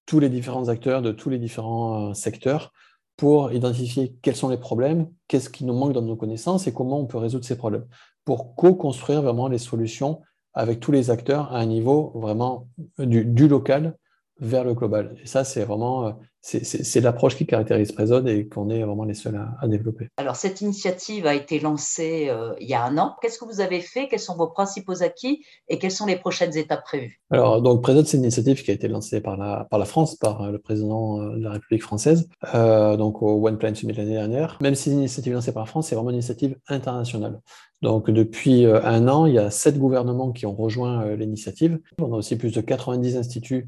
tous 0.06 0.20
les 0.20 0.30
différents 0.30 0.70
acteurs 0.70 1.02
de 1.02 1.12
tous 1.12 1.30
les 1.30 1.40
différents 1.40 2.10
euh, 2.10 2.14
secteurs 2.14 2.72
pour 3.18 3.54
identifier 3.54 4.16
quels 4.22 4.36
sont 4.36 4.50
les 4.50 4.58
problèmes, 4.58 5.10
qu'est-ce 5.28 5.50
qui 5.50 5.64
nous 5.66 5.74
manque 5.74 5.94
dans 5.94 6.02
nos 6.02 6.18
connaissances 6.18 6.68
et 6.68 6.74
comment 6.74 7.00
on 7.00 7.06
peut 7.06 7.18
résoudre 7.18 7.46
ces 7.46 7.58
problèmes, 7.58 7.88
pour 8.26 8.56
co-construire 8.56 9.22
vraiment 9.22 9.48
les 9.48 9.58
solutions 9.58 10.22
avec 10.54 10.80
tous 10.80 10.92
les 10.92 11.10
acteurs 11.10 11.54
à 11.54 11.60
un 11.60 11.66
niveau 11.66 12.12
vraiment 12.16 12.68
du 12.98 13.48
local 13.48 13.98
vers 14.40 14.64
le 14.64 14.74
global. 14.74 15.16
Et 15.24 15.28
ça, 15.28 15.44
c'est 15.44 15.64
vraiment 15.64 16.08
euh, 16.08 16.12
c'est 16.42 17.02
l'approche 17.02 17.36
qui 17.36 17.48
caractérise 17.48 17.92
Présode 17.92 18.28
et 18.28 18.48
qu'on 18.48 18.70
est 18.70 18.84
vraiment 18.84 19.04
les 19.04 19.16
seuls 19.16 19.36
à, 19.36 19.68
développer. 19.68 20.10
Alors, 20.18 20.36
cette 20.36 20.62
initiative 20.62 21.26
a 21.26 21.34
été 21.34 21.60
lancée 21.60 22.28
euh, 22.30 22.54
il 22.60 22.70
y 22.70 22.76
a 22.76 22.84
un 22.84 23.00
an. 23.00 23.16
Qu'est-ce 23.20 23.40
que 23.40 23.46
vous 23.46 23.62
avez 23.62 23.82
fait? 23.82 24.08
Quels 24.08 24.20
sont 24.20 24.36
vos 24.36 24.46
principaux 24.48 25.02
acquis? 25.02 25.44
Et 25.70 25.80
quelles 25.80 25.92
sont 25.92 26.06
les 26.06 26.18
prochaines 26.18 26.56
étapes 26.56 26.84
prévues? 26.84 27.20
Alors, 27.32 27.64
donc, 27.64 27.82
Présode, 27.82 28.06
c'est 28.06 28.18
une 28.18 28.24
initiative 28.24 28.62
qui 28.62 28.70
a 28.70 28.76
été 28.76 28.88
lancée 28.88 29.22
par 29.22 29.38
la, 29.38 29.66
par 29.72 29.80
la 29.80 29.86
France, 29.86 30.16
par 30.16 30.44
euh, 30.44 30.52
le 30.52 30.60
président 30.60 31.18
de 31.18 31.42
la 31.42 31.52
République 31.52 31.82
française, 31.82 32.30
donc 32.54 33.24
au 33.24 33.48
One 33.48 33.58
Plan 33.58 33.74
Summit 33.74 33.94
l'année 33.94 34.14
dernière. 34.14 34.60
Même 34.62 34.76
si 34.76 34.84
c'est 34.84 34.92
une 34.92 35.00
initiative 35.00 35.34
lancée 35.34 35.52
par 35.52 35.64
la 35.64 35.68
France, 35.68 35.88
c'est 35.88 35.96
vraiment 35.96 36.12
une 36.12 36.18
initiative 36.18 36.58
internationale. 36.68 37.42
Donc, 37.82 38.12
depuis 38.12 38.66
un 38.66 39.08
an, 39.08 39.26
il 39.26 39.34
y 39.34 39.40
a 39.40 39.50
sept 39.50 39.80
gouvernements 39.80 40.32
qui 40.32 40.46
ont 40.46 40.56
rejoint 40.56 41.16
l'initiative. 41.16 41.80
On 42.00 42.14
a 42.14 42.18
aussi 42.18 42.36
plus 42.36 42.54
de 42.54 42.62
90 42.62 43.18
instituts 43.18 43.68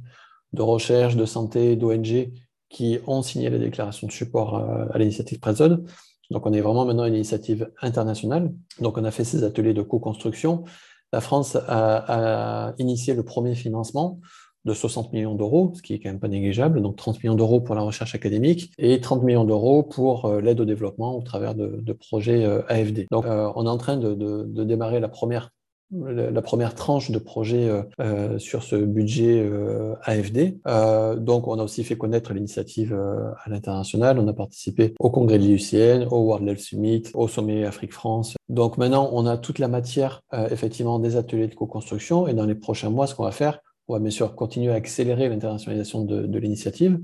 de 0.53 0.61
recherche, 0.61 1.15
de 1.15 1.25
santé, 1.25 1.75
d'ONG 1.75 2.31
qui 2.69 2.99
ont 3.07 3.21
signé 3.21 3.49
la 3.49 3.59
déclaration 3.59 4.07
de 4.07 4.11
support 4.11 4.55
à, 4.57 4.97
l'initiative 4.97 5.39
Prezode. 5.39 5.85
Donc, 6.31 6.45
on 6.45 6.51
est 6.51 6.61
vraiment 6.61 6.85
maintenant 6.85 7.05
une 7.05 7.15
initiative 7.15 7.71
internationale. 7.81 8.53
Donc, 8.81 8.97
on 8.97 9.05
a 9.05 9.11
fait 9.11 9.23
ces 9.23 9.43
ateliers 9.45 9.73
de 9.73 9.81
co-construction 9.81 10.65
la 11.13 11.21
France 11.21 11.55
a, 11.55 12.73
initié 12.77 13.13
le 13.13 13.23
premier 13.23 13.55
financement 13.55 14.19
de 14.65 14.73
60 14.73 15.13
millions 15.13 15.35
d'euros, 15.35 15.71
ce 15.75 15.81
qui 15.81 15.93
est 15.93 15.99
quand 15.99 16.09
même 16.09 16.19
pas 16.19 16.27
négligeable, 16.27 16.81
donc 16.81 16.97
30 16.97 17.23
millions 17.23 17.35
d'euros 17.35 17.61
pour 17.61 17.73
la 17.73 17.81
recherche 17.81 18.15
académique 18.15 18.73
et 18.77 18.99
30 18.99 19.23
millions 19.23 19.45
d'euros 19.45 19.83
pour 19.83 20.25
euh, 20.25 20.41
l'aide 20.41 20.59
au 20.59 20.65
développement 20.65 21.17
au 21.17 21.21
travers 21.21 21.55
de, 21.55 21.93
projets 21.93 22.43
euh, 22.43 22.61
AFD. 22.67 23.07
Donc 23.09 23.25
on 23.25 23.65
est 23.65 23.69
en 23.69 23.77
train 23.77 23.95
de 23.95 24.63
démarrer 24.65 24.99
la 24.99 25.07
première 25.07 25.51
la 25.91 26.41
première 26.41 26.75
tranche 26.75 27.11
de 27.11 27.19
projet 27.19 27.69
euh, 27.69 27.81
euh, 28.01 28.39
sur 28.39 28.63
ce 28.63 28.75
budget 28.75 29.39
euh, 29.39 29.95
AFD. 30.03 30.59
donc, 31.17 31.47
on 31.47 31.59
a 31.59 31.63
aussi 31.63 31.83
fait 31.83 31.97
connaître 31.97 32.33
l'initiative 32.33 32.93
à 32.93 33.49
l'international. 33.49 34.19
On 34.19 34.27
a 34.27 34.33
participé 34.33 34.93
au 34.99 35.09
congrès 35.09 35.39
de 35.39 35.43
l'IUCN, 35.43 36.07
au 36.11 36.19
World 36.19 36.47
Health 36.47 36.59
Summit, 36.59 37.03
au 37.13 37.27
sommet 37.27 37.65
Afrique-France. 37.65 38.35
Donc 38.49 38.77
maintenant, 38.77 39.09
on 39.13 39.25
a 39.25 39.37
toute 39.37 39.59
la 39.59 39.67
matière, 39.67 40.21
effectivement, 40.51 40.99
des 40.99 41.15
ateliers 41.15 41.47
de 41.47 41.55
co-construction. 41.55 42.27
Et 42.27 42.33
dans 42.33 42.45
les 42.45 42.55
prochains 42.55 42.89
mois, 42.89 43.07
ce 43.07 43.15
qu'on 43.15 43.23
va 43.23 43.31
faire, 43.31 43.59
on 43.87 43.93
va 43.93 43.99
bien 43.99 44.11
sûr 44.11 44.35
continuer 44.35 44.71
à 44.71 44.75
accélérer 44.75 45.29
l'internationalisation 45.29 46.03
de, 46.03 46.23
de 46.23 46.39
l'initiative. 46.39 46.99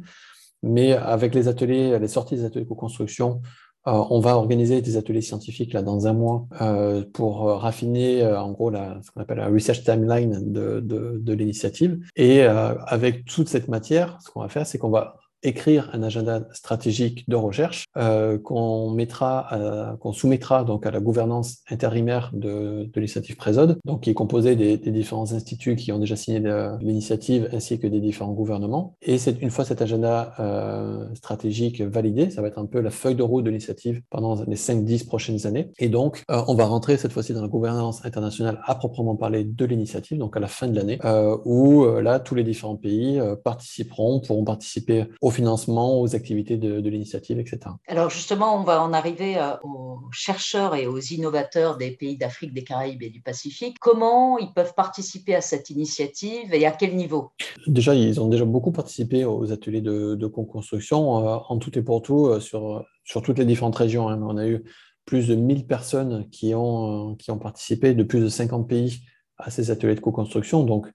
Mais 0.62 0.94
avec 0.94 1.36
les 1.36 1.48
ateliers, 1.48 1.98
les 2.00 2.08
sorties 2.08 2.36
des 2.36 2.46
ateliers 2.46 2.63
de 2.63 2.70
co-construction, 2.70 3.42
euh, 3.86 4.04
on 4.10 4.20
va 4.20 4.38
organiser 4.38 4.82
des 4.82 4.96
ateliers 4.96 5.22
scientifiques 5.22 5.74
là 5.74 5.82
dans 5.82 6.08
un 6.08 6.13
mois 6.13 6.48
euh, 6.62 7.04
pour 7.13 7.50
euh, 7.50 7.56
raffiner 7.56 8.25
en 8.25 8.52
gros 8.52 8.70
la, 8.70 9.00
ce 9.04 9.12
qu'on 9.12 9.22
appelle 9.22 9.38
la 9.38 9.48
research 9.48 9.84
timeline 9.84 10.52
de, 10.54 10.80
de, 10.80 11.20
de 11.22 11.34
l'initiative. 11.34 12.00
Et 12.16 12.44
avec 12.44 13.25
toute 13.25 13.50
cette 13.50 13.68
matière, 13.68 14.18
ce 14.22 14.30
qu'on 14.30 14.42
va 14.42 14.50
faire, 14.50 14.66
c'est 14.66 14.78
qu'on 14.78 14.90
va 14.90 15.16
écrire 15.44 15.90
un 15.94 16.04
agenda 16.04 16.48
stratégique 16.54 17.30
de 17.30 17.36
recherche 17.36 17.86
euh, 17.98 18.38
qu'on 18.40 18.92
mettra, 18.92 19.48
euh, 19.52 19.96
qu'on 19.98 20.14
soumettra 20.14 20.64
donc 20.64 20.86
à 20.86 20.92
la 20.92 21.00
gouvernance 21.00 21.58
intérimaire 21.70 22.32
de, 22.34 22.90
l'initiative 22.96 23.36
Présode, 23.36 23.78
donc 23.86 24.02
qui 24.02 24.10
est 24.10 24.14
composée 24.14 24.56
des, 24.56 24.78
différents 24.78 25.34
instituts 25.34 25.76
qui 25.76 25.92
ont 25.92 26.00
déjà 26.00 26.16
signé 26.16 26.42
l'initiative 26.80 27.50
ainsi 27.52 27.80
que 27.80 27.88
des 27.88 28.00
différents 28.00 28.32
gouvernements. 28.32 28.96
Et 29.02 29.18
c'est 29.18 29.42
une 29.42 29.50
fois 29.50 29.66
cet 29.66 29.82
agenda 29.82 30.34
euh, 30.40 31.08
stratégique 31.16 31.82
validé, 31.82 32.30
ça 32.30 32.42
va 32.42 32.48
être 32.48 32.60
un 32.60 32.66
peu 32.66 32.80
la 32.80 32.92
feuille 32.92 33.16
de 33.16 33.24
route 33.24 33.44
de 33.44 33.50
l'initiative 33.50 34.02
pendant 34.10 34.44
les 34.46 34.56
5-10 34.56 35.06
prochaines 35.06 35.46
années. 35.48 35.72
Et 35.80 35.90
donc, 35.90 36.24
on 36.30 36.54
va 36.56 36.66
rentrer 36.66 36.98
cette 36.98 37.12
fois-ci 37.12 37.34
dans 37.34 37.42
la 37.42 37.48
gouvernance 37.48 38.06
internationale 38.06 38.62
à 38.66 38.76
proprement 38.76 39.16
parler 39.16 39.44
de 39.44 39.66
l'initiative, 39.66 40.18
donc 40.18 40.38
à 40.38 40.40
la 40.40 40.48
fin 40.48 40.68
de 40.68 40.76
l'année, 40.76 41.00
où 41.44 41.86
là 41.86 42.20
tous 42.20 42.36
les 42.36 42.44
différents 42.44 42.76
pays 42.76 43.20
participeront, 43.44 44.20
pourront 44.20 44.46
participer 44.46 45.06
au 45.22 45.32
financement, 45.34 46.00
aux 46.00 46.16
activités 46.16 46.58
de, 46.58 46.90
l'initiative, 46.90 47.40
etc. 47.40 47.60
Alors 47.88 48.10
justement, 48.10 48.56
on 48.60 48.63
va 48.63 48.82
en 48.82 48.94
arriver 48.94 49.38
euh, 49.38 49.56
aux 49.63 50.00
chercheurs 50.12 50.75
et 50.75 50.88
aux 50.88 51.00
innovateurs 51.00 51.78
des 51.78 51.92
pays 51.92 52.18
d'Afrique, 52.18 52.54
des 52.54 52.63
Caraïbes 52.63 53.04
et 53.04 53.10
du 53.10 53.22
Pacifique. 53.22 53.78
Comment 53.80 54.38
ils 54.38 54.54
peuvent 54.54 54.74
participer 54.75 55.36
à 55.36 55.42
cette 55.42 55.70
initiative 55.70 56.54
et 56.54 56.66
à 56.66 56.72
quel 56.72 56.96
niveau? 56.96 57.32
Déjà, 57.68 57.96
ils 57.96 58.22
ont 58.22 58.30
déjà 58.30 58.46
beaucoup 58.46 58.72
participé 58.72 59.25
aux 59.25 59.52
ateliers 59.52 59.82
de, 59.82 60.16
de 60.16 60.28
co-construction, 60.28 61.28
euh, 61.28 61.38
en 61.50 61.58
tout 61.58 61.78
et 61.78 61.82
pour 61.82 62.02
tout, 62.02 62.28
euh, 62.28 62.40
sur, 62.40 62.86
sur 63.04 63.22
toutes 63.22 63.40
les 63.40 63.46
différentes 63.46 63.75
régions. 63.75 64.08
Hein. 64.10 64.22
On 64.24 64.38
a 64.38 64.48
eu 64.48 64.63
plus 65.06 65.28
de 65.28 65.36
1000 65.36 65.68
personnes 65.68 66.30
qui 66.30 66.56
ont, 66.56 67.16
qui 67.16 67.32
ont 67.32 67.40
participé 67.40 67.94
de 67.94 68.04
plus 68.04 68.22
de 68.22 68.30
50 68.30 68.70
pays 68.70 69.00
à 69.38 69.50
ces 69.52 69.72
ateliers 69.72 69.96
de 69.96 70.00
co-construction. 70.00 70.63
Donc, 70.63 70.88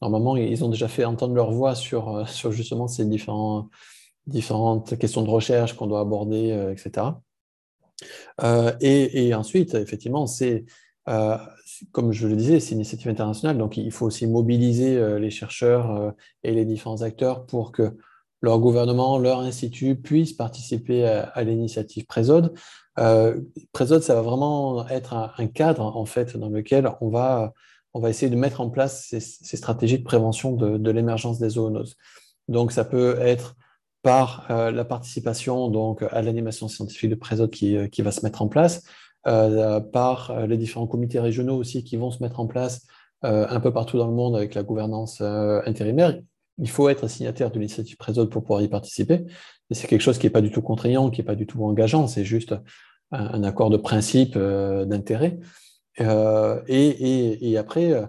normalement, 0.00 0.36
ils 0.36 0.64
ont 0.64 0.68
déjà 0.68 0.88
fait 0.88 1.04
entendre 1.04 1.34
leur 1.34 1.50
voix 1.50 1.74
sur, 1.74 2.16
euh, 2.16 2.24
sur 2.26 2.52
justement 2.52 2.88
ces 2.88 3.04
différentes 3.04 4.98
questions 4.98 5.22
de 5.22 5.30
recherche 5.30 5.74
qu'on 5.74 5.86
doit 5.86 6.00
aborder, 6.00 6.50
euh, 6.52 6.72
etc. 6.72 7.06
Euh, 8.42 8.72
et, 8.80 9.34
ensuite, 9.34 9.74
effectivement, 9.74 10.26
c'est, 10.26 10.64
comme 11.90 12.12
je 12.12 12.28
le 12.28 12.36
disais, 12.36 12.60
c'est 12.60 12.72
une 12.72 12.78
initiative 12.78 13.08
internationale, 13.08 13.56
donc 13.56 13.76
il 13.76 13.90
faut 13.90 14.06
aussi 14.06 14.26
mobiliser 14.26 15.18
les 15.18 15.30
chercheurs 15.30 16.14
et 16.44 16.52
les 16.52 16.66
différents 16.66 17.00
acteurs 17.00 17.46
pour 17.46 17.72
que 17.72 17.96
leur 18.42 18.60
gouvernement, 18.60 19.18
leur 19.18 19.40
institut 19.40 19.96
puissent 19.96 20.34
participer 20.34 21.06
à, 21.06 21.42
l'initiative 21.42 22.04
Présode. 22.04 22.54
Présode, 23.72 24.02
ça 24.02 24.14
va 24.14 24.22
vraiment 24.22 24.86
être 24.88 25.14
un, 25.14 25.32
un, 25.38 25.46
cadre 25.46 25.96
en 25.96 26.04
fait 26.04 26.36
dans 26.36 26.50
lequel 26.50 26.88
on 27.00 27.08
va 27.08 27.54
on 27.94 28.00
va 28.00 28.10
essayer 28.10 28.30
de 28.30 28.36
mettre 28.36 28.60
en 28.60 28.70
place 28.70 29.06
ces, 29.08 29.56
stratégies 29.56 29.98
de 29.98 30.04
prévention 30.04 30.52
de, 30.52 30.90
l'émergence 30.90 31.38
des 31.38 31.50
zoonoses. 31.50 31.96
Donc, 32.48 32.72
ça 32.72 32.84
peut 32.84 33.18
être 33.20 33.56
par 34.02 34.46
euh, 34.50 34.70
la 34.70 34.84
participation 34.84 35.68
donc, 35.68 36.02
à 36.10 36.22
l'animation 36.22 36.68
scientifique 36.68 37.10
de 37.10 37.14
Présode 37.14 37.50
qui, 37.50 37.76
euh, 37.76 37.88
qui, 37.88 38.02
va 38.02 38.12
se 38.12 38.24
mettre 38.24 38.42
en 38.42 38.48
place, 38.48 38.84
euh, 39.26 39.80
par 39.80 40.46
les 40.46 40.56
différents 40.56 40.86
comités 40.86 41.18
régionaux 41.18 41.56
aussi 41.56 41.82
qui 41.82 41.96
vont 41.96 42.10
se 42.10 42.22
mettre 42.22 42.40
en 42.40 42.46
place 42.46 42.86
un 43.22 43.58
peu 43.58 43.72
partout 43.72 43.98
dans 43.98 44.06
le 44.06 44.14
monde 44.14 44.36
avec 44.36 44.54
la 44.54 44.62
gouvernance 44.62 45.20
intérimaire. 45.20 46.16
Il 46.58 46.70
faut 46.70 46.88
être 46.88 47.08
signataire 47.08 47.50
de 47.50 47.58
l'initiative 47.58 47.96
Présode 47.96 48.30
pour 48.30 48.42
pouvoir 48.42 48.62
y 48.62 48.68
participer. 48.68 49.24
Et 49.70 49.74
c'est 49.74 49.88
quelque 49.88 50.02
chose 50.02 50.18
qui 50.18 50.26
n'est 50.26 50.30
pas 50.30 50.40
du 50.40 50.52
tout 50.52 50.62
contraignant, 50.62 51.10
qui 51.10 51.20
n'est 51.20 51.24
pas 51.24 51.34
du 51.34 51.44
tout 51.44 51.64
engageant, 51.64 52.06
c'est 52.06 52.24
juste 52.24 52.54
un 53.10 53.42
accord 53.42 53.70
de 53.70 53.76
principe 53.76 54.38
d'intérêt. 54.38 55.40
Euh, 56.00 56.62
et, 56.68 57.56
après, 57.56 57.92
euh, 57.92 58.06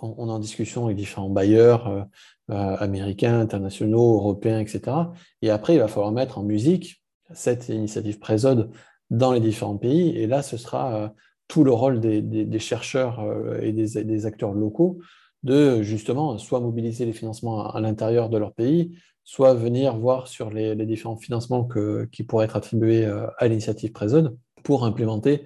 on, 0.00 0.28
est 0.28 0.32
en 0.32 0.38
discussion 0.38 0.86
avec 0.86 0.96
différents 0.96 1.30
bailleurs 1.30 2.08
euh, 2.50 2.76
américains, 2.76 3.38
internationaux, 3.40 4.16
européens, 4.16 4.60
etc. 4.60 4.96
Et 5.42 5.50
après, 5.50 5.74
il 5.74 5.78
va 5.78 5.88
falloir 5.88 6.12
mettre 6.12 6.38
en 6.38 6.42
musique 6.42 7.02
cette 7.34 7.68
initiative 7.68 8.18
Présode 8.18 8.70
dans 9.10 9.32
les 9.32 9.40
différents 9.40 9.78
pays. 9.78 10.16
Et 10.16 10.26
là, 10.26 10.42
ce 10.42 10.56
sera 10.56 11.12
tout 11.48 11.64
le 11.64 11.72
rôle 11.72 12.00
des, 12.00 12.58
chercheurs 12.58 13.22
et 13.62 13.72
des, 13.72 14.26
acteurs 14.26 14.52
locaux 14.52 14.98
de 15.42 15.82
justement 15.82 16.38
soit 16.38 16.60
mobiliser 16.60 17.04
les 17.04 17.12
financements 17.12 17.68
à, 17.70 17.80
l'intérieur 17.80 18.28
de 18.28 18.38
leur 18.38 18.52
pays, 18.52 18.96
soit 19.24 19.54
venir 19.54 19.96
voir 19.96 20.28
sur 20.28 20.50
les, 20.50 20.74
différents 20.86 21.16
financements 21.16 21.68
qui 22.10 22.22
pourraient 22.22 22.46
être 22.46 22.56
attribués 22.56 23.04
à 23.38 23.48
l'initiative 23.48 23.92
Présode 23.92 24.36
pour 24.62 24.84
implémenter 24.84 25.44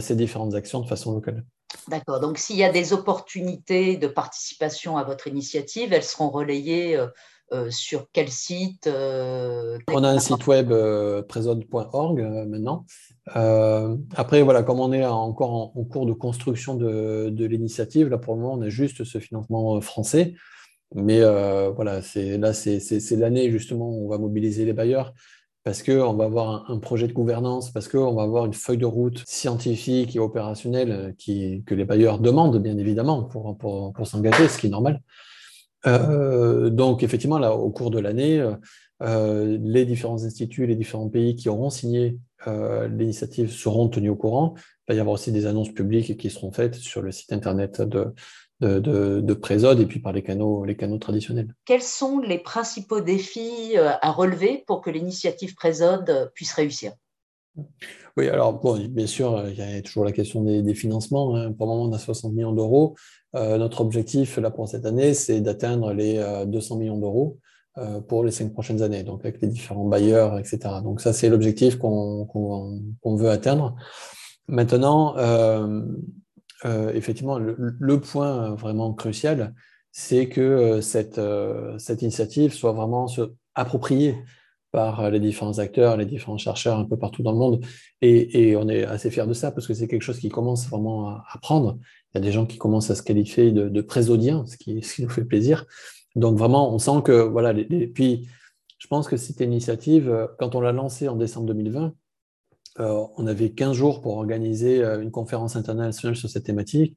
ces 0.00 0.16
différentes 0.16 0.54
actions 0.54 0.80
de 0.80 0.86
façon 0.86 1.12
locale. 1.12 1.44
D'accord. 1.88 2.20
Donc, 2.20 2.38
s'il 2.38 2.56
y 2.56 2.64
a 2.64 2.72
des 2.72 2.92
opportunités 2.92 3.96
de 3.96 4.06
participation 4.06 4.96
à 4.96 5.04
votre 5.04 5.26
initiative, 5.26 5.92
elles 5.92 6.02
seront 6.02 6.30
relayées 6.30 6.96
euh, 6.96 7.06
euh, 7.52 7.70
sur 7.70 8.08
quel 8.12 8.28
site 8.28 8.88
On 8.88 10.04
a 10.04 10.08
un 10.08 10.18
site 10.18 10.46
web 10.46 10.72
euh, 10.72 11.22
maintenant. 12.46 12.84
après, 13.26 14.42
voilà, 14.42 14.62
comme 14.62 14.80
on 14.80 14.92
est 14.92 15.04
encore 15.04 15.52
en, 15.76 15.84
cours 15.84 16.06
de 16.06 16.12
construction 16.12 16.74
de, 16.74 17.28
de 17.30 17.44
l'initiative, 17.44 18.08
là 18.08 18.18
pour 18.18 18.34
le 18.34 18.40
moment, 18.40 18.54
on 18.54 18.62
a 18.62 18.68
juste 18.68 19.04
ce 19.04 19.18
financement 19.18 19.80
français. 19.80 20.34
Mais 20.94 21.20
voilà, 21.20 22.00
là, 22.14 22.52
c'est 22.52 23.16
l'année 23.16 23.50
justement 23.50 23.90
où 23.90 24.06
on 24.06 24.08
va 24.08 24.18
mobiliser 24.18 24.64
les 24.64 24.72
bailleurs 24.72 25.14
parce 25.66 25.82
qu'on 25.82 26.12
va 26.12 26.26
avoir 26.26 26.70
un, 26.70 26.78
projet 26.78 27.08
de 27.08 27.12
gouvernance, 27.12 27.72
parce 27.72 27.88
qu'on 27.88 28.14
va 28.14 28.22
avoir 28.22 28.46
une 28.46 28.54
feuille 28.54 28.78
de 28.78 28.86
route 28.86 29.24
scientifique 29.26 30.14
et 30.14 30.20
opérationnelle 30.20 30.92
euh, 30.92 31.60
que 31.66 31.74
les 31.74 31.84
bailleurs 31.84 32.20
demandent, 32.20 32.62
bien 32.62 32.78
évidemment, 32.78 33.24
pour 33.24 34.06
s'engager, 34.06 34.46
ce 34.46 34.58
qui 34.58 34.68
est 34.68 34.70
normal. 34.70 35.02
Euh, 35.88 36.70
donc, 36.70 37.02
effectivement, 37.02 37.40
là, 37.40 37.52
au 37.56 37.70
cours 37.70 37.90
de 37.90 37.98
l'année, 37.98 38.48
euh, 39.02 39.58
les 39.60 39.84
différents 39.84 40.22
instituts, 40.22 40.68
les 40.68 40.76
différents 40.76 41.08
pays 41.08 41.34
qui 41.34 41.48
auront 41.48 41.70
signé 41.70 42.16
l'initiative 42.46 43.50
seront 43.50 43.88
tenus 43.88 44.12
au 44.12 44.14
courant. 44.14 44.54
Il 44.56 44.92
va 44.92 44.94
y 44.94 45.00
avoir 45.00 45.14
aussi 45.14 45.32
des 45.32 45.46
annonces 45.46 45.74
publiques 45.74 46.16
qui 46.16 46.30
seront 46.30 46.52
faites 46.52 46.76
sur 46.76 47.02
le 47.02 47.10
site 47.10 47.32
internet 47.32 47.82
de, 47.82 48.14
de, 48.60 48.78
de, 49.20 49.34
Présode 49.34 49.80
et 49.80 49.86
puis 49.86 50.00
par 50.00 50.12
les 50.12 50.22
canaux, 50.22 50.64
les 50.64 50.76
canaux 50.76 50.98
traditionnels. 50.98 51.54
Quels 51.64 51.82
sont 51.82 52.18
les 52.18 52.38
principaux 52.38 53.00
défis 53.00 53.76
euh, 53.76 53.90
à 54.00 54.10
relever 54.10 54.64
pour 54.66 54.80
que 54.80 54.90
l'initiative 54.90 55.54
Présode 55.54 56.30
puisse 56.34 56.52
réussir? 56.54 56.92
Oui, 58.16 58.28
alors 58.28 58.54
bon, 58.54 58.78
bien 58.88 59.06
sûr, 59.06 59.46
il 59.48 59.56
y 59.56 59.62
a 59.62 59.82
toujours 59.82 60.04
la 60.04 60.12
question 60.12 60.42
des, 60.42 60.74
financements. 60.74 61.36
Hein. 61.36 61.52
Pour 61.52 61.66
le 61.66 61.72
moment, 61.72 61.84
on 61.84 61.92
a 61.92 61.98
60 61.98 62.32
millions 62.32 62.52
d'euros. 62.52 62.96
Euh, 63.34 63.58
notre 63.58 63.82
objectif 63.82 64.38
là 64.38 64.50
pour 64.50 64.68
cette 64.68 64.86
année, 64.86 65.12
c'est 65.12 65.40
d'atteindre 65.40 65.92
les 65.92 66.22
200 66.46 66.74
euh, 66.74 66.78
millions 66.78 66.98
d'euros 66.98 67.38
pour 68.08 68.24
les 68.24 68.30
cinq 68.30 68.54
prochaines 68.54 68.80
années, 68.80 69.02
donc 69.02 69.20
avec 69.20 69.42
les 69.42 69.48
différents 69.48 69.84
bailleurs, 69.84 70.38
etc. 70.38 70.58
Donc 70.82 71.02
ça, 71.02 71.12
c'est 71.12 71.28
l'objectif 71.28 71.76
qu'on 71.76 72.26
veut 73.04 73.28
atteindre. 73.28 73.76
Maintenant, 74.48 75.14
euh, 76.64 76.92
effectivement, 76.94 77.38
le, 77.38 78.00
point 78.00 78.54
vraiment 78.54 78.92
crucial, 78.94 79.54
c'est 79.92 80.28
que 80.28 80.40
euh, 80.40 80.80
cette, 80.80 81.18
euh, 81.18 81.78
cette, 81.78 82.02
initiative 82.02 82.52
soit 82.52 82.72
vraiment 82.72 83.06
appropriée 83.54 84.16
par 84.72 85.10
les 85.10 85.20
différents 85.20 85.58
acteurs, 85.58 85.96
les 85.96 86.06
différents 86.06 86.38
chercheurs 86.38 86.78
un 86.78 86.84
peu 86.84 86.98
partout 86.98 87.22
dans 87.22 87.32
le 87.32 87.38
monde. 87.38 87.64
Et, 88.02 88.56
on 88.56 88.68
est 88.68 88.84
assez 88.84 89.10
fiers 89.10 89.26
de 89.26 89.32
ça 89.32 89.50
parce 89.50 89.66
que 89.66 89.74
c'est 89.74 89.88
quelque 89.88 90.02
chose 90.02 90.18
qui 90.18 90.28
commence 90.28 90.68
vraiment 90.68 91.08
à, 91.08 91.38
prendre. 91.40 91.78
Il 92.14 92.18
y 92.18 92.18
a 92.18 92.20
des 92.20 92.32
gens 92.32 92.46
qui 92.46 92.58
commencent 92.58 92.90
à 92.90 92.94
se 92.94 93.02
qualifier 93.02 93.52
de, 93.52 93.68
de 93.68 93.80
ce 93.88 94.56
qui, 94.56 94.82
nous 95.02 95.08
fait 95.08 95.24
plaisir. 95.24 95.64
Donc 96.14 96.38
vraiment, 96.38 96.74
on 96.74 96.78
sent 96.78 97.02
que, 97.04 97.12
voilà, 97.12 97.52
et 97.52 97.86
puis 97.88 98.28
je 98.78 98.86
pense 98.86 99.08
que 99.08 99.16
cette 99.16 99.40
initiative, 99.40 100.28
quand 100.38 100.54
on 100.54 100.60
l'a 100.60 100.72
lancée 100.72 101.08
en 101.08 101.16
décembre 101.16 101.46
2020, 101.46 101.94
euh, 102.80 103.04
on 103.16 103.26
avait 103.26 103.50
15 103.50 103.74
jours 103.76 104.00
pour 104.02 104.16
organiser 104.16 104.82
euh, 104.82 105.00
une 105.00 105.10
conférence 105.10 105.56
internationale 105.56 106.16
sur 106.16 106.28
cette 106.28 106.44
thématique. 106.44 106.96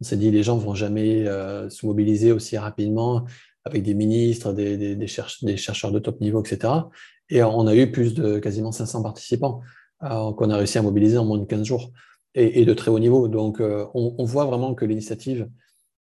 On 0.00 0.04
s'est 0.04 0.16
dit 0.16 0.30
les 0.30 0.42
gens 0.42 0.56
vont 0.56 0.74
jamais 0.74 1.26
se 1.68 1.84
mobiliser 1.84 2.32
aussi 2.32 2.56
rapidement 2.56 3.26
avec 3.66 3.82
des 3.82 3.92
ministres, 3.92 4.54
des, 4.54 5.06
chercheurs 5.06 5.92
de 5.92 5.98
top 5.98 6.22
niveau, 6.22 6.42
etc. 6.42 6.72
Et 7.28 7.42
on 7.42 7.66
a 7.66 7.74
eu 7.74 7.90
plus 7.90 8.14
de 8.14 8.38
quasiment 8.38 8.72
500 8.72 9.02
participants 9.02 9.60
qu'on 10.00 10.48
a 10.48 10.56
réussi 10.56 10.78
à 10.78 10.82
mobiliser 10.82 11.18
en 11.18 11.26
moins 11.26 11.36
de 11.36 11.44
15 11.44 11.64
jours 11.64 11.92
et, 12.34 12.64
de 12.64 12.72
très 12.72 12.90
haut 12.90 12.98
niveau. 12.98 13.28
Donc, 13.28 13.60
on, 13.60 14.24
voit 14.24 14.46
vraiment 14.46 14.74
que 14.74 14.86
l'initiative, 14.86 15.50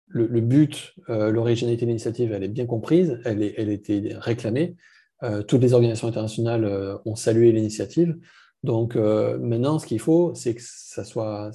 le, 0.05 0.41
but, 0.41 0.93
l'originalité 1.07 1.85
de 1.85 1.89
l'initiative, 1.89 2.33
elle 2.33 2.43
est 2.43 2.49
bien 2.49 2.67
comprise, 2.67 3.19
elle, 3.25 3.41
est, 3.41 3.55
elle 3.57 3.69
était 3.69 4.13
réclamée. 4.15 4.75
Euh, 5.23 5.41
toutes 5.41 5.61
les 5.61 5.73
organisations 5.73 6.07
internationales 6.07 6.63
euh, 6.63 6.97
ont 7.05 7.15
salué 7.15 7.51
l'initiative. 7.51 8.17
Donc 8.67 8.97
euh, 8.97 9.37
maintenant, 9.37 9.79
ce 9.79 9.87
qu'il 9.87 10.01
faut, 10.01 10.35
c'est 10.35 10.53
que 10.53 10.61
ça 10.61 11.05
soit 11.05 11.51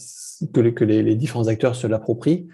que, 0.54 0.60
les, 0.60 1.14
différents 1.14 1.46
acteurs 1.46 1.76
se 1.76 1.86
l'approprient 1.86 2.48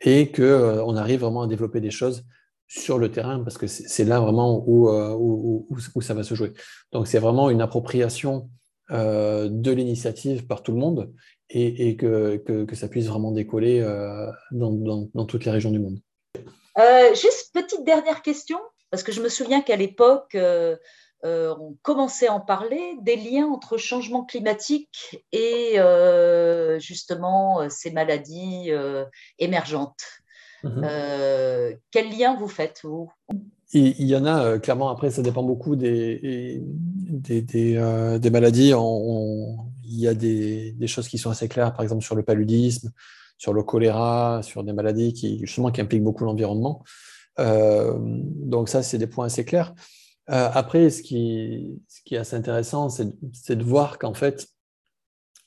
et 0.00 0.30
qu'on 0.30 0.96
arrive 0.96 1.20
vraiment 1.20 1.42
à 1.42 1.48
développer 1.48 1.80
des 1.80 1.90
choses 1.90 2.24
sur 2.68 2.98
le 2.98 3.10
terrain, 3.10 3.40
parce 3.40 3.58
que 3.58 3.66
c'est 3.66 4.04
là 4.04 4.20
vraiment 4.20 4.62
où, 4.68 4.88
où, 4.88 6.00
ça 6.00 6.14
va 6.14 6.22
se 6.22 6.34
jouer. 6.36 6.52
Donc 6.92 7.08
c'est 7.08 7.18
vraiment 7.18 7.50
une 7.50 7.60
appropriation 7.60 8.48
de 8.90 9.70
l'initiative 9.70 10.46
par 10.46 10.62
tout 10.62 10.72
le 10.72 10.78
monde 10.78 11.12
et, 11.50 11.96
que, 11.96 12.36
que, 12.36 12.74
ça 12.76 12.88
puisse 12.88 13.06
vraiment 13.06 13.32
décoller 13.32 13.80
dans, 14.52 14.72
dans, 15.12 15.26
toutes 15.26 15.44
les 15.44 15.50
régions 15.50 15.72
du 15.72 15.80
monde. 15.80 15.98
juste 17.14 17.52
petite 17.52 17.84
dernière 17.84 18.22
question. 18.22 18.58
Parce 18.90 19.02
que 19.02 19.12
je 19.12 19.20
me 19.22 19.28
souviens 19.28 19.60
qu'à 19.60 19.76
l'époque, 19.76 20.36
euh, 21.24 21.34
euh, 21.34 21.54
on 21.58 21.76
commençait 21.82 22.28
à 22.28 22.34
en 22.34 22.40
parler, 22.40 22.96
des 23.02 23.16
liens 23.16 23.46
entre 23.46 23.76
changement 23.76 24.24
climatique 24.24 25.24
et 25.32 25.74
euh, 25.78 26.78
justement 26.78 27.68
ces 27.68 27.90
maladies 27.90 28.70
émergentes. 29.38 30.04
Mhm. 30.62 30.80
quel 31.90 32.10
lien 32.10 32.36
vous 32.36 32.48
faites, 32.48 32.80
vous? 32.84 33.10
Il, 33.72 34.06
y 34.06 34.16
en 34.16 34.24
a, 34.24 34.58
clairement, 34.58 34.88
après, 34.88 35.10
ça 35.10 35.20
dépend 35.20 35.42
beaucoup 35.42 35.76
des, 35.76 36.62
des, 37.10 38.30
maladies. 38.30 38.72
il 38.72 40.00
y 40.00 40.08
a 40.08 40.14
des, 40.14 40.86
choses 40.86 41.08
qui 41.08 41.18
sont 41.18 41.30
assez 41.30 41.48
claires, 41.48 41.72
par 41.72 41.82
exemple 41.82 42.04
sur 42.04 42.14
le 42.14 42.22
paludisme, 42.22 42.92
sur 43.36 43.52
le 43.52 43.62
choléra, 43.62 44.40
sur 44.42 44.62
des 44.64 44.72
maladies 44.72 45.12
qui, 45.12 45.40
justement, 45.40 45.70
qui 45.70 45.80
impliquent 45.80 46.04
beaucoup 46.04 46.24
l'environnement. 46.24 46.82
Euh, 47.38 47.94
donc 47.98 48.68
ça, 48.68 48.82
c'est 48.82 48.98
des 48.98 49.06
points 49.06 49.26
assez 49.26 49.44
clairs. 49.44 49.74
Euh, 50.30 50.48
après, 50.52 50.90
ce 50.90 51.02
qui, 51.02 51.80
ce 51.88 52.14
est 52.14 52.18
assez 52.18 52.36
intéressant, 52.36 52.88
c'est 52.88 53.56
de 53.56 53.64
voir 53.64 53.98
qu'en 53.98 54.14
fait, 54.14 54.46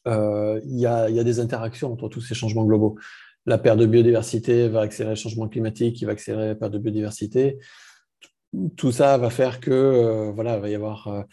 euh, 0.07 0.61
il 0.65 0.79
y, 0.79 0.85
a, 0.85 1.09
des 1.09 1.39
interactions 1.39 1.91
entre 1.91 2.07
tous 2.09 2.21
ces 2.21 2.35
changements 2.35 2.65
globaux. 2.65 2.97
La 3.45 3.57
perte 3.57 3.79
de 3.79 3.85
biodiversité 3.85 4.67
va 4.69 4.81
accélérer 4.81 5.15
le 5.15 5.19
changement 5.19 5.47
climatique, 5.47 5.95
qui 5.95 6.05
va 6.05 6.11
accélérer 6.11 6.47
la 6.47 6.55
perte 6.55 6.73
de 6.73 6.77
biodiversité. 6.77 7.57
Tout 8.75 8.91
ça 8.91 9.17
va 9.17 9.29
faire 9.29 9.59
que, 9.59 10.31
voilà, 10.33 10.59
va 10.59 10.69
y 10.69 10.75
avoir. 10.75 11.25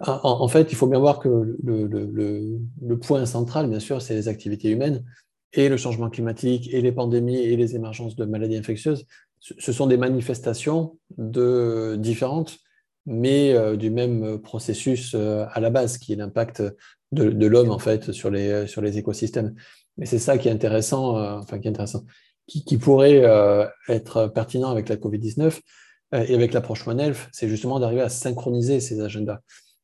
En, 0.00 0.48
fait, 0.48 0.72
il 0.72 0.74
faut 0.74 0.86
bien 0.86 0.98
voir 0.98 1.18
que 1.18 1.28
le, 1.28 2.94
point 2.96 3.26
central, 3.26 3.68
bien 3.68 3.80
sûr, 3.80 4.00
c'est 4.00 4.14
les 4.14 4.28
activités 4.28 4.70
humaines 4.70 5.04
et 5.52 5.68
le 5.68 5.76
changement 5.76 6.08
climatique 6.08 6.72
et 6.72 6.80
les 6.80 6.92
pandémies 6.92 7.38
et 7.38 7.56
les 7.56 7.76
émergences 7.76 8.16
de 8.16 8.24
maladies 8.24 8.56
infectieuses 8.56 9.06
ce 9.42 9.72
sont 9.72 9.86
des 9.86 9.96
manifestations 9.96 10.98
de, 11.18 11.96
différentes, 11.98 12.58
mais 13.06 13.52
euh, 13.52 13.76
du 13.76 13.90
même 13.90 14.38
processus 14.38 15.14
euh, 15.14 15.44
à 15.52 15.60
la 15.60 15.70
base, 15.70 15.98
qui 15.98 16.12
est 16.12 16.16
l'impact 16.16 16.62
de, 17.10 17.46
l'homme 17.46 17.70
en 17.70 17.78
fait 17.78 18.12
sur 18.12 18.30
les, 18.30 18.66
sur 18.66 18.80
les 18.80 18.98
écosystèmes. 18.98 19.54
Et 20.00 20.06
c'est 20.06 20.18
ça 20.18 20.38
qui 20.38 20.48
est 20.48 20.52
intéressant, 20.52 21.18
euh, 21.18 21.38
enfin 21.38 21.58
qui 21.58 21.68
est 21.68 21.70
intéressant, 21.70 22.04
qui, 22.46 22.78
pourrait 22.78 23.22
être 23.88 24.26
pertinent 24.28 24.70
avec 24.70 24.88
la 24.88 24.96
COVID-19 24.96 25.60
et 26.12 26.34
avec 26.34 26.52
l'approche 26.52 26.86
One 26.86 27.00
Health, 27.00 27.28
c'est 27.32 27.48
justement 27.48 27.80
d'arriver 27.80 28.02
à 28.02 28.08
synchroniser 28.08 28.80
ces 28.80 29.00
agendas. 29.00 29.38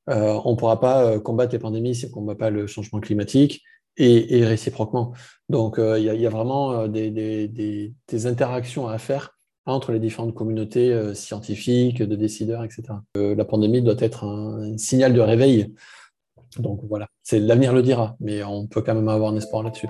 on 0.07 0.51
ne 0.51 0.57
pourra 0.57 0.81
pas 0.81 1.19
combattre 1.21 1.53
les 1.53 1.59
pandémies 1.59 1.95
si 1.95 2.07
on 2.07 2.09
ne 2.09 2.13
combat 2.13 2.35
pas 2.35 2.51
le 2.51 2.67
changement 2.67 3.01
climatique 3.01 3.63
et, 3.97 4.45
réciproquement. 4.45 5.15
Donc, 5.49 5.77
il 5.79 6.03
y, 6.03 6.27
a 6.27 6.31
vraiment 6.31 6.89
des, 6.89 7.11
des, 7.49 8.27
interactions 8.27 8.89
à 8.89 8.99
faire 8.99 9.38
entre 9.73 9.93
les 9.93 10.01
différentes 10.01 10.35
communautés 10.35 10.93
euh, 10.93 11.15
scientifiques, 11.15 12.03
de 12.03 12.17
décideurs, 12.17 12.65
etc. 12.65 12.83
Euh, 13.17 13.35
la 13.35 13.45
pandémie 13.45 13.83
doit 13.83 13.97
être 13.99 14.25
un, 14.25 14.77
signal 14.79 15.13
de 15.13 15.21
réveil. 15.21 15.75
Donc 16.59 16.81
voilà, 16.89 17.09
c'est 17.23 17.39
l'avenir 17.39 17.73
le 17.73 17.83
dira, 17.83 18.17
mais 18.21 18.43
on 18.43 18.67
peut 18.67 18.83
quand 18.83 18.95
même 18.95 19.09
avoir 19.09 19.33
un 19.33 19.37
espoir 19.37 19.63
là-dessus. 19.63 19.89